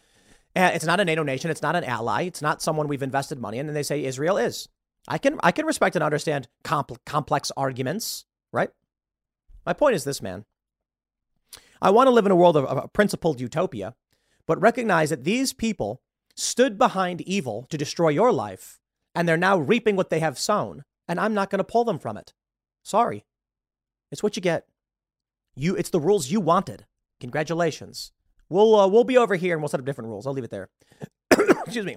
[0.56, 3.38] uh, it's not a NATO nation, it's not an ally, it's not someone we've invested
[3.38, 4.68] money in, and they say Israel is.
[5.08, 8.70] I can I can respect and understand compl- complex arguments, right?
[9.64, 10.44] My point is this, man.
[11.82, 13.94] I want to live in a world of, of a principled utopia,
[14.46, 16.02] but recognize that these people
[16.36, 18.80] stood behind evil to destroy your life,
[19.14, 21.98] and they're now reaping what they have sown and I'm not going to pull them
[21.98, 22.32] from it.
[22.84, 23.24] Sorry.
[24.12, 24.66] It's what you get.
[25.56, 26.86] You it's the rules you wanted.
[27.18, 28.12] Congratulations.
[28.50, 30.26] We'll uh, we'll be over here and we'll set up different rules.
[30.26, 30.68] I'll leave it there.
[31.30, 31.96] Excuse me.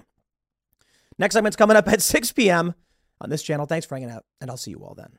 [1.18, 2.74] Next segment's coming up at 6 p.m.
[3.20, 3.66] on this channel.
[3.66, 5.18] Thanks for hanging out, and I'll see you all then.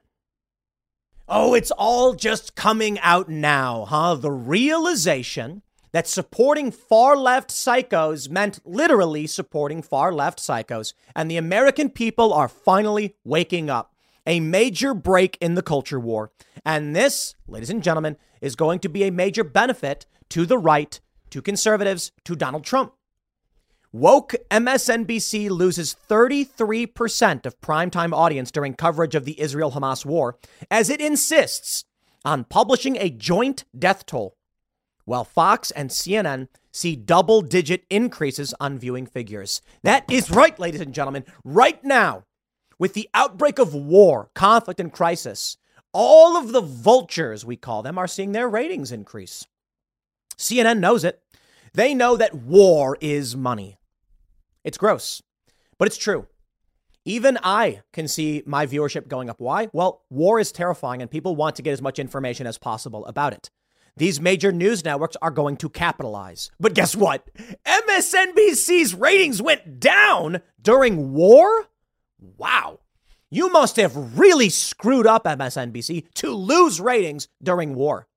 [1.28, 4.16] Oh, it's all just coming out now, huh?
[4.16, 10.94] The realization that supporting far left psychos meant literally supporting far left psychos.
[11.16, 13.94] And the American people are finally waking up.
[14.28, 16.32] A major break in the culture war.
[16.66, 21.00] And this, ladies and gentlemen, is going to be a major benefit to the right,
[21.36, 22.94] to conservatives, to Donald Trump.
[23.92, 30.38] Woke MSNBC loses 33% of primetime audience during coverage of the Israel Hamas war
[30.72, 31.84] as it insists
[32.24, 34.38] on publishing a joint death toll
[35.04, 39.62] while Fox and CNN see double digit increases on viewing figures.
[39.84, 41.26] That is right, ladies and gentlemen.
[41.44, 42.24] Right now,
[42.80, 45.58] with the outbreak of war, conflict, and crisis,
[45.92, 49.46] all of the vultures, we call them, are seeing their ratings increase.
[50.38, 51.22] CNN knows it.
[51.74, 53.78] They know that war is money.
[54.64, 55.22] It's gross,
[55.78, 56.28] but it's true.
[57.04, 59.40] Even I can see my viewership going up.
[59.40, 59.70] Why?
[59.74, 63.34] Well, war is terrifying and people want to get as much information as possible about
[63.34, 63.52] it.
[63.98, 66.50] These major news networks are going to capitalize.
[66.60, 67.30] But guess what?
[67.66, 71.68] MSNBC's ratings went down during war?
[72.20, 72.80] Wow.
[73.30, 78.08] You must have really screwed up MSNBC to lose ratings during war.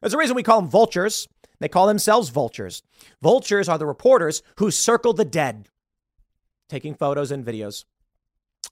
[0.00, 1.28] There's a reason we call them vultures.
[1.60, 2.82] They call themselves vultures.
[3.22, 5.68] Vultures are the reporters who circle the dead,
[6.68, 7.84] taking photos and videos.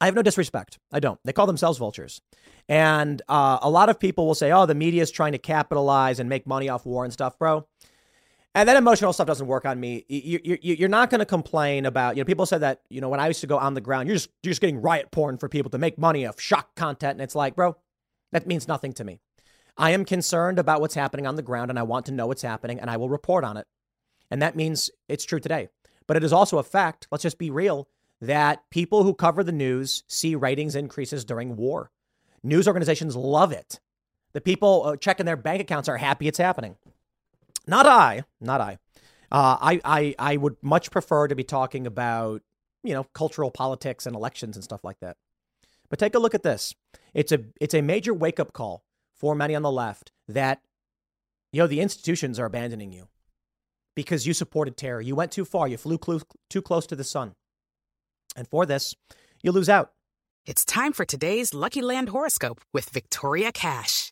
[0.00, 0.78] I have no disrespect.
[0.90, 1.20] I don't.
[1.24, 2.20] They call themselves vultures.
[2.68, 6.18] And uh, a lot of people will say, oh, the media is trying to capitalize
[6.18, 7.66] and make money off war and stuff, bro.
[8.54, 10.04] And that emotional stuff doesn't work on me.
[10.08, 13.28] You're not going to complain about, you know, people said that, you know, when I
[13.28, 15.70] used to go on the ground, you're just, you're just getting riot porn for people
[15.70, 17.12] to make money off shock content.
[17.12, 17.76] And it's like, bro,
[18.30, 19.20] that means nothing to me.
[19.76, 22.42] I am concerned about what's happening on the ground and I want to know what's
[22.42, 23.66] happening and I will report on it.
[24.30, 25.68] And that means it's true today.
[26.06, 27.88] But it is also a fact, let's just be real,
[28.20, 31.90] that people who cover the news see ratings increases during war.
[32.42, 33.80] News organizations love it.
[34.32, 36.76] The people uh, checking their bank accounts are happy it's happening.
[37.66, 38.78] Not I, not I.
[39.30, 42.42] Uh, I, I, I would much prefer to be talking about,
[42.82, 45.16] you know, cultural politics and elections and stuff like that.
[45.88, 46.74] But take a look at this.
[47.14, 48.82] It's a, it's a major wake up call
[49.22, 50.60] for many on the left that,
[51.52, 53.06] you know, the institutions are abandoning you
[53.94, 55.00] because you supported terror.
[55.00, 55.68] You went too far.
[55.68, 55.98] You flew
[56.50, 57.32] too close to the sun.
[58.36, 58.94] And for this,
[59.42, 59.92] you lose out.
[60.44, 64.11] It's time for today's Lucky Land horoscope with Victoria Cash.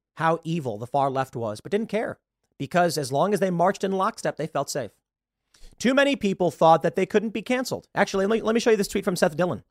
[0.15, 2.19] how evil the far left was, but didn't care
[2.61, 4.91] because as long as they marched in lockstep, they felt safe.
[5.79, 7.87] Too many people thought that they couldn't be canceled.
[7.95, 9.63] Actually, let me, let me show you this tweet from Seth Dillon.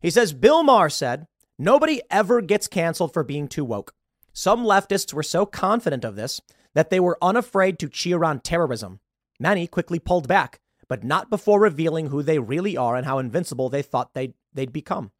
[0.00, 1.26] He says, Bill Maher said,
[1.58, 3.92] Nobody ever gets canceled for being too woke.
[4.32, 6.40] Some leftists were so confident of this
[6.72, 9.00] that they were unafraid to cheer on terrorism.
[9.38, 13.68] Many quickly pulled back, but not before revealing who they really are and how invincible
[13.68, 15.10] they thought they'd, they'd become.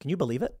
[0.00, 0.58] Can you believe it?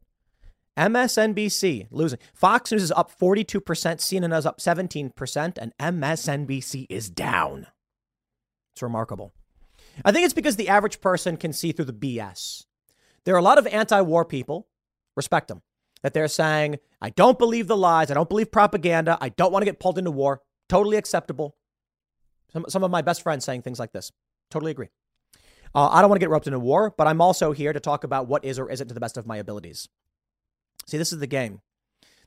[0.78, 2.20] MSNBC losing.
[2.32, 7.66] Fox News is up 42%, CNN is up 17%, and MSNBC is down.
[8.72, 9.34] It's remarkable.
[10.04, 12.64] I think it's because the average person can see through the BS.
[13.24, 14.68] There are a lot of anti war people,
[15.16, 15.62] respect them,
[16.02, 19.62] that they're saying, I don't believe the lies, I don't believe propaganda, I don't want
[19.62, 20.42] to get pulled into war.
[20.68, 21.56] Totally acceptable.
[22.52, 24.12] Some, some of my best friends saying things like this.
[24.50, 24.88] Totally agree.
[25.74, 28.04] Uh, I don't want to get roped into war, but I'm also here to talk
[28.04, 29.88] about what is or isn't to the best of my abilities.
[30.88, 31.60] See, this is the game.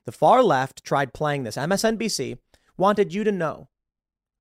[0.04, 1.56] The far left tried playing this.
[1.56, 2.38] MSNBC
[2.76, 3.68] wanted you to know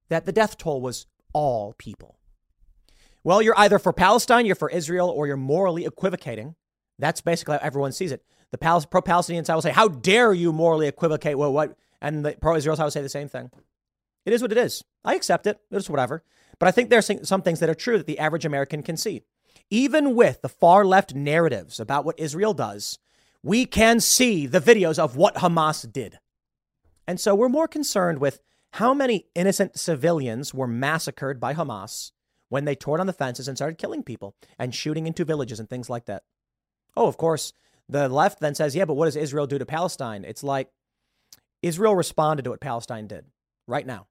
[0.09, 2.19] that the death toll was all people.
[3.24, 6.55] Well, you're either for Palestine, you're for Israel, or you're morally equivocating.
[6.99, 8.24] That's basically how everyone sees it.
[8.51, 11.38] The pro Palestinian side will say, How dare you morally equivocate?
[11.38, 11.76] Well, what?
[11.99, 13.49] And the pro Israel side will say the same thing.
[14.24, 14.84] It is what it is.
[15.03, 15.59] I accept it.
[15.72, 16.24] It's whatever.
[16.59, 18.97] But I think there are some things that are true that the average American can
[18.97, 19.24] see.
[19.72, 22.99] Even with the far left narratives about what Israel does,
[23.44, 26.20] we can see the videos of what Hamas did.
[27.08, 28.39] And so we're more concerned with
[28.74, 32.12] how many innocent civilians were massacred by Hamas
[32.50, 35.70] when they tore down the fences and started killing people and shooting into villages and
[35.70, 36.24] things like that.
[36.96, 37.54] Oh, of course,
[37.89, 40.24] the left then says, yeah, but what does Israel do to Palestine?
[40.24, 40.70] It's like
[41.62, 43.26] Israel responded to what Palestine did
[43.68, 44.08] right now.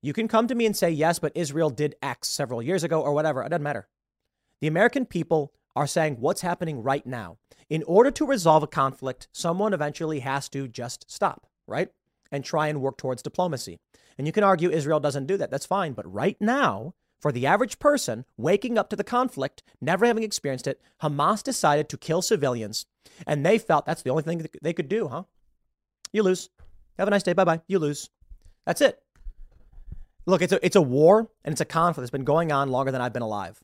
[0.00, 3.00] You can come to me and say, yes, but Israel did X several years ago
[3.00, 3.42] or whatever.
[3.42, 3.88] It doesn't matter.
[4.60, 7.38] The American people are saying what's happening right now.
[7.70, 11.90] In order to resolve a conflict, someone eventually has to just stop, right?
[12.32, 13.78] And try and work towards diplomacy.
[14.18, 15.52] And you can argue Israel doesn't do that.
[15.52, 15.92] That's fine.
[15.92, 20.66] But right now, for the average person waking up to the conflict, never having experienced
[20.66, 22.86] it, Hamas decided to kill civilians.
[23.24, 25.22] And they felt that's the only thing they could do, huh?
[26.12, 26.50] You lose.
[26.98, 27.34] Have a nice day.
[27.34, 27.60] Bye bye.
[27.68, 28.10] You lose.
[28.66, 29.00] That's it.
[30.26, 32.90] Look, it's a, it's a war and it's a conflict that's been going on longer
[32.90, 33.62] than I've been alive.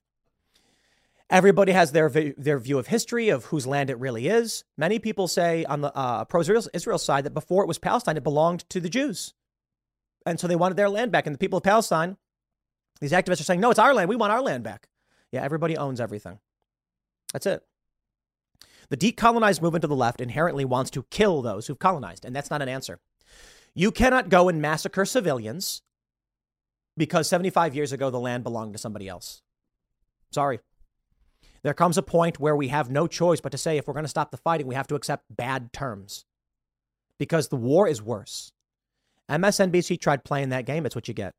[1.35, 4.63] Everybody has their their view of history of whose land it really is.
[4.79, 8.23] Many people say on the uh, pro-Israel Israel side that before it was Palestine, it
[8.23, 9.35] belonged to the Jews,
[10.25, 11.27] and so they wanted their land back.
[11.27, 12.19] And the people of Palestine,
[13.01, 14.09] these activists are saying, "No, it's our land.
[14.09, 14.89] We want our land back."
[15.33, 16.39] Yeah, everybody owns everything.
[17.33, 17.65] That's it.
[18.91, 22.51] The decolonized movement to the left inherently wants to kill those who've colonized, and that's
[22.51, 23.01] not an answer.
[23.75, 25.83] You cannot go and massacre civilians
[26.97, 29.43] because 75 years ago the land belonged to somebody else.
[30.31, 30.61] Sorry.
[31.65, 34.05] There comes a point where we have no choice but to say if we're going
[34.05, 36.27] to stop the fighting, we have to accept bad terms
[37.19, 38.53] because the war is worse.
[39.31, 40.85] MSNBC tried playing that game.
[40.85, 41.35] It's what you get.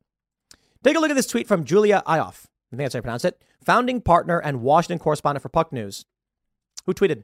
[0.82, 2.46] Take a look at this tweet from Julia Ioffe.
[2.72, 3.40] I think that's how you pronounce it.
[3.64, 6.04] Founding partner and Washington correspondent for Puck News,
[6.84, 7.22] who tweeted,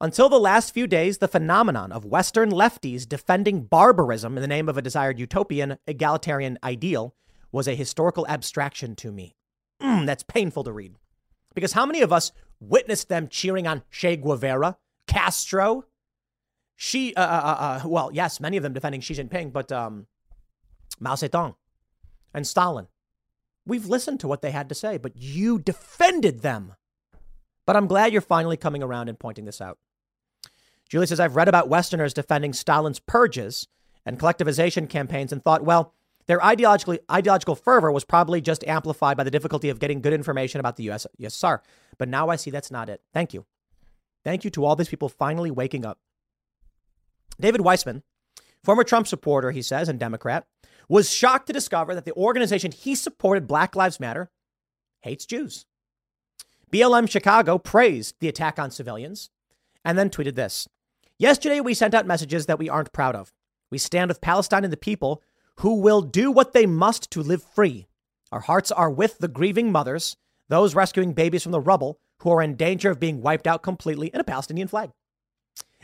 [0.00, 4.68] until the last few days, the phenomenon of Western lefties defending barbarism in the name
[4.68, 7.14] of a desired utopian egalitarian ideal
[7.50, 9.34] was a historical abstraction to me.
[9.82, 10.96] Mm, that's painful to read.
[11.56, 14.76] Because how many of us witnessed them cheering on Che Guevara,
[15.06, 15.86] Castro?
[16.76, 20.06] She, uh, uh, uh, uh, well, yes, many of them defending Xi Jinping, but um,
[21.00, 21.54] Mao Zedong
[22.34, 22.88] and Stalin.
[23.64, 26.74] We've listened to what they had to say, but you defended them.
[27.64, 29.78] But I'm glad you're finally coming around and pointing this out.
[30.90, 33.66] Julie says, I've read about Westerners defending Stalin's purges
[34.04, 35.94] and collectivization campaigns and thought, well,
[36.26, 40.58] their ideologically, ideological fervor was probably just amplified by the difficulty of getting good information
[40.58, 41.60] about the US, USSR.
[41.98, 43.00] But now I see that's not it.
[43.12, 43.46] Thank you.
[44.24, 46.00] Thank you to all these people finally waking up.
[47.40, 48.02] David Weissman,
[48.64, 50.46] former Trump supporter, he says, and Democrat,
[50.88, 54.30] was shocked to discover that the organization he supported, Black Lives Matter,
[55.02, 55.66] hates Jews.
[56.72, 59.30] BLM Chicago praised the attack on civilians
[59.84, 60.68] and then tweeted this
[61.18, 63.32] Yesterday, we sent out messages that we aren't proud of.
[63.70, 65.22] We stand with Palestine and the people
[65.60, 67.86] who will do what they must to live free.
[68.32, 70.16] Our hearts are with the grieving mothers,
[70.48, 74.08] those rescuing babies from the rubble who are in danger of being wiped out completely
[74.08, 74.90] in a Palestinian flag.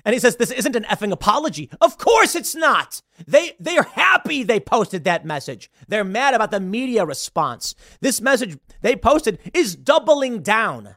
[0.04, 1.70] And he says this isn't an effing apology.
[1.80, 3.02] Of course it's not.
[3.26, 5.70] They they are happy they posted that message.
[5.86, 7.76] They're mad about the media response.
[8.00, 10.96] This message they posted is doubling down.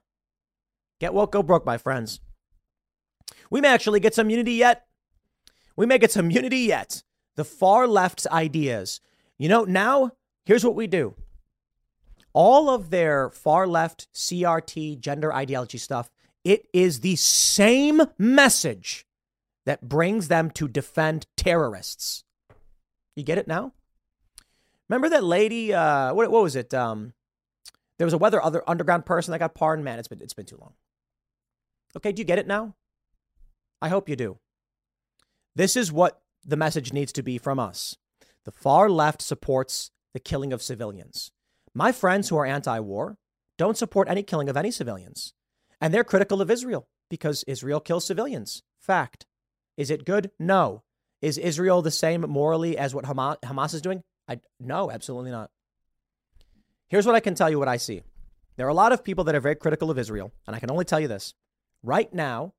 [1.00, 2.20] Get woke, go broke, my friends.
[3.52, 4.88] We may actually get some unity yet.
[5.76, 7.04] We may get some unity yet
[7.36, 9.02] the far left's ideas.
[9.38, 10.12] You know, now
[10.46, 11.16] here's what we do
[12.36, 16.12] all of their far left CRT gender ideology stuff,
[16.44, 19.06] it is the same message
[19.66, 22.26] that brings them to defend terrorists.
[23.16, 23.72] You get it now?
[24.90, 25.74] Remember that lady?
[25.74, 26.74] Uh, what, what was it?
[26.74, 27.14] Um,
[27.98, 29.86] there was a weather other underground person that got pardoned.
[29.86, 30.74] Man, it's been it's been too long.
[31.96, 32.76] Okay, do you get it now?
[33.82, 34.38] I hope you do.
[35.56, 37.98] This is what the message needs to be from us.
[38.46, 41.32] The far left supports the killing of civilians.
[41.74, 43.18] My friends who are anti war
[43.58, 45.34] don't support any killing of any civilians.
[45.82, 48.64] And they're critical of Israel because Israel kills civilians.
[48.80, 49.26] Fact.
[49.78, 50.32] Is it good?
[50.40, 50.84] No.
[51.22, 54.04] Is Israel the same morally as what Hamas is doing?
[54.28, 55.50] I, no, absolutely not.
[56.88, 58.04] Here's what I can tell you what I see.
[58.58, 60.72] There are a lot of people that are very critical of Israel, and I can
[60.72, 61.34] only tell you this.
[61.84, 62.54] Right now,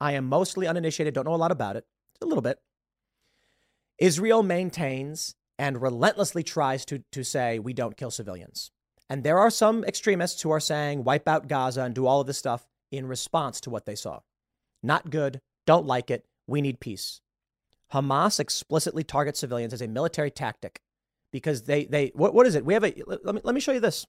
[0.00, 1.84] I am mostly uninitiated, don't know a lot about it,
[2.22, 2.58] a little bit.
[3.98, 8.70] Israel maintains and relentlessly tries to, to say we don't kill civilians.
[9.08, 12.26] And there are some extremists who are saying wipe out Gaza and do all of
[12.26, 14.20] this stuff in response to what they saw.
[14.82, 15.40] Not good.
[15.66, 16.24] Don't like it.
[16.46, 17.20] We need peace.
[17.92, 20.80] Hamas explicitly targets civilians as a military tactic
[21.32, 22.64] because they, they what, what is it?
[22.64, 24.06] We have a, let me, let me show you this.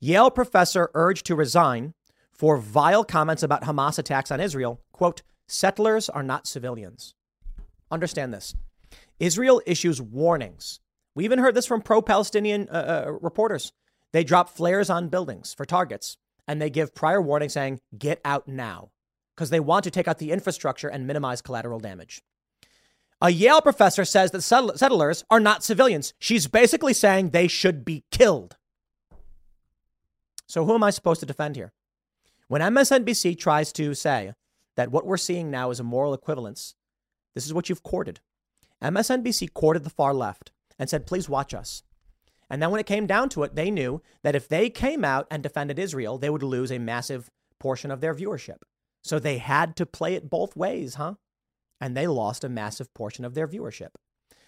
[0.00, 1.94] Yale professor urged to resign
[2.32, 4.80] for vile comments about Hamas attacks on Israel.
[4.92, 7.14] Quote, settlers are not civilians.
[7.92, 8.56] Understand this.
[9.20, 10.80] Israel issues warnings.
[11.14, 13.72] We even heard this from pro Palestinian uh, uh, reporters.
[14.12, 16.16] They drop flares on buildings for targets
[16.48, 18.90] and they give prior warning saying, get out now,
[19.34, 22.22] because they want to take out the infrastructure and minimize collateral damage.
[23.20, 26.12] A Yale professor says that settlers are not civilians.
[26.18, 28.56] She's basically saying they should be killed.
[30.48, 31.72] So, who am I supposed to defend here?
[32.48, 34.32] When MSNBC tries to say
[34.76, 36.74] that what we're seeing now is a moral equivalence,
[37.34, 38.20] this is what you've courted.
[38.82, 41.82] MSNBC courted the far left and said, please watch us.
[42.50, 45.26] And then when it came down to it, they knew that if they came out
[45.30, 48.58] and defended Israel, they would lose a massive portion of their viewership.
[49.02, 51.14] So they had to play it both ways, huh?
[51.80, 53.88] And they lost a massive portion of their viewership.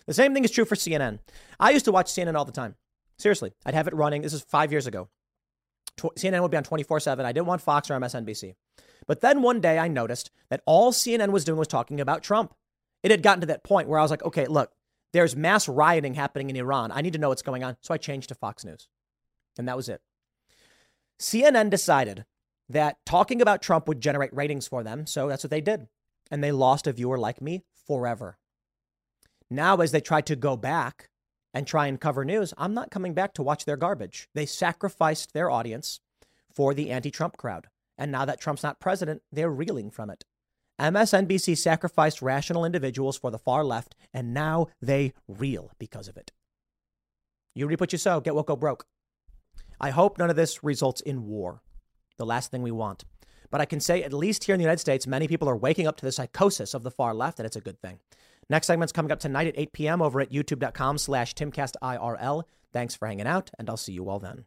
[0.06, 1.20] The same thing is true for CNN.
[1.58, 2.76] I used to watch CNN all the time.
[3.18, 4.22] Seriously, I'd have it running.
[4.22, 5.08] This is five years ago.
[5.98, 7.24] CNN would be on 24 7.
[7.24, 8.54] I didn't want Fox or MSNBC.
[9.06, 12.54] But then one day I noticed that all CNN was doing was talking about Trump.
[13.04, 14.72] It had gotten to that point where I was like, okay, look,
[15.12, 16.90] there's mass rioting happening in Iran.
[16.90, 17.76] I need to know what's going on.
[17.82, 18.88] So I changed to Fox News.
[19.58, 20.00] And that was it.
[21.20, 22.24] CNN decided
[22.68, 25.06] that talking about Trump would generate ratings for them.
[25.06, 25.86] So that's what they did.
[26.30, 28.38] And they lost a viewer like me forever.
[29.50, 31.10] Now, as they try to go back
[31.52, 34.28] and try and cover news, I'm not coming back to watch their garbage.
[34.34, 36.00] They sacrificed their audience
[36.50, 37.68] for the anti Trump crowd.
[37.98, 40.24] And now that Trump's not president, they're reeling from it.
[40.80, 46.32] MSNBC sacrificed rational individuals for the far left, and now they reel because of it.
[47.54, 48.86] You reap what you sow, get what go broke.
[49.80, 51.62] I hope none of this results in war,
[52.16, 53.04] the last thing we want.
[53.50, 55.86] But I can say, at least here in the United States, many people are waking
[55.86, 58.00] up to the psychosis of the far left, and it's a good thing.
[58.50, 60.02] Next segment's coming up tonight at 8 p.m.
[60.02, 62.42] over at youtube.com slash timcastirl.
[62.72, 64.46] Thanks for hanging out, and I'll see you all then.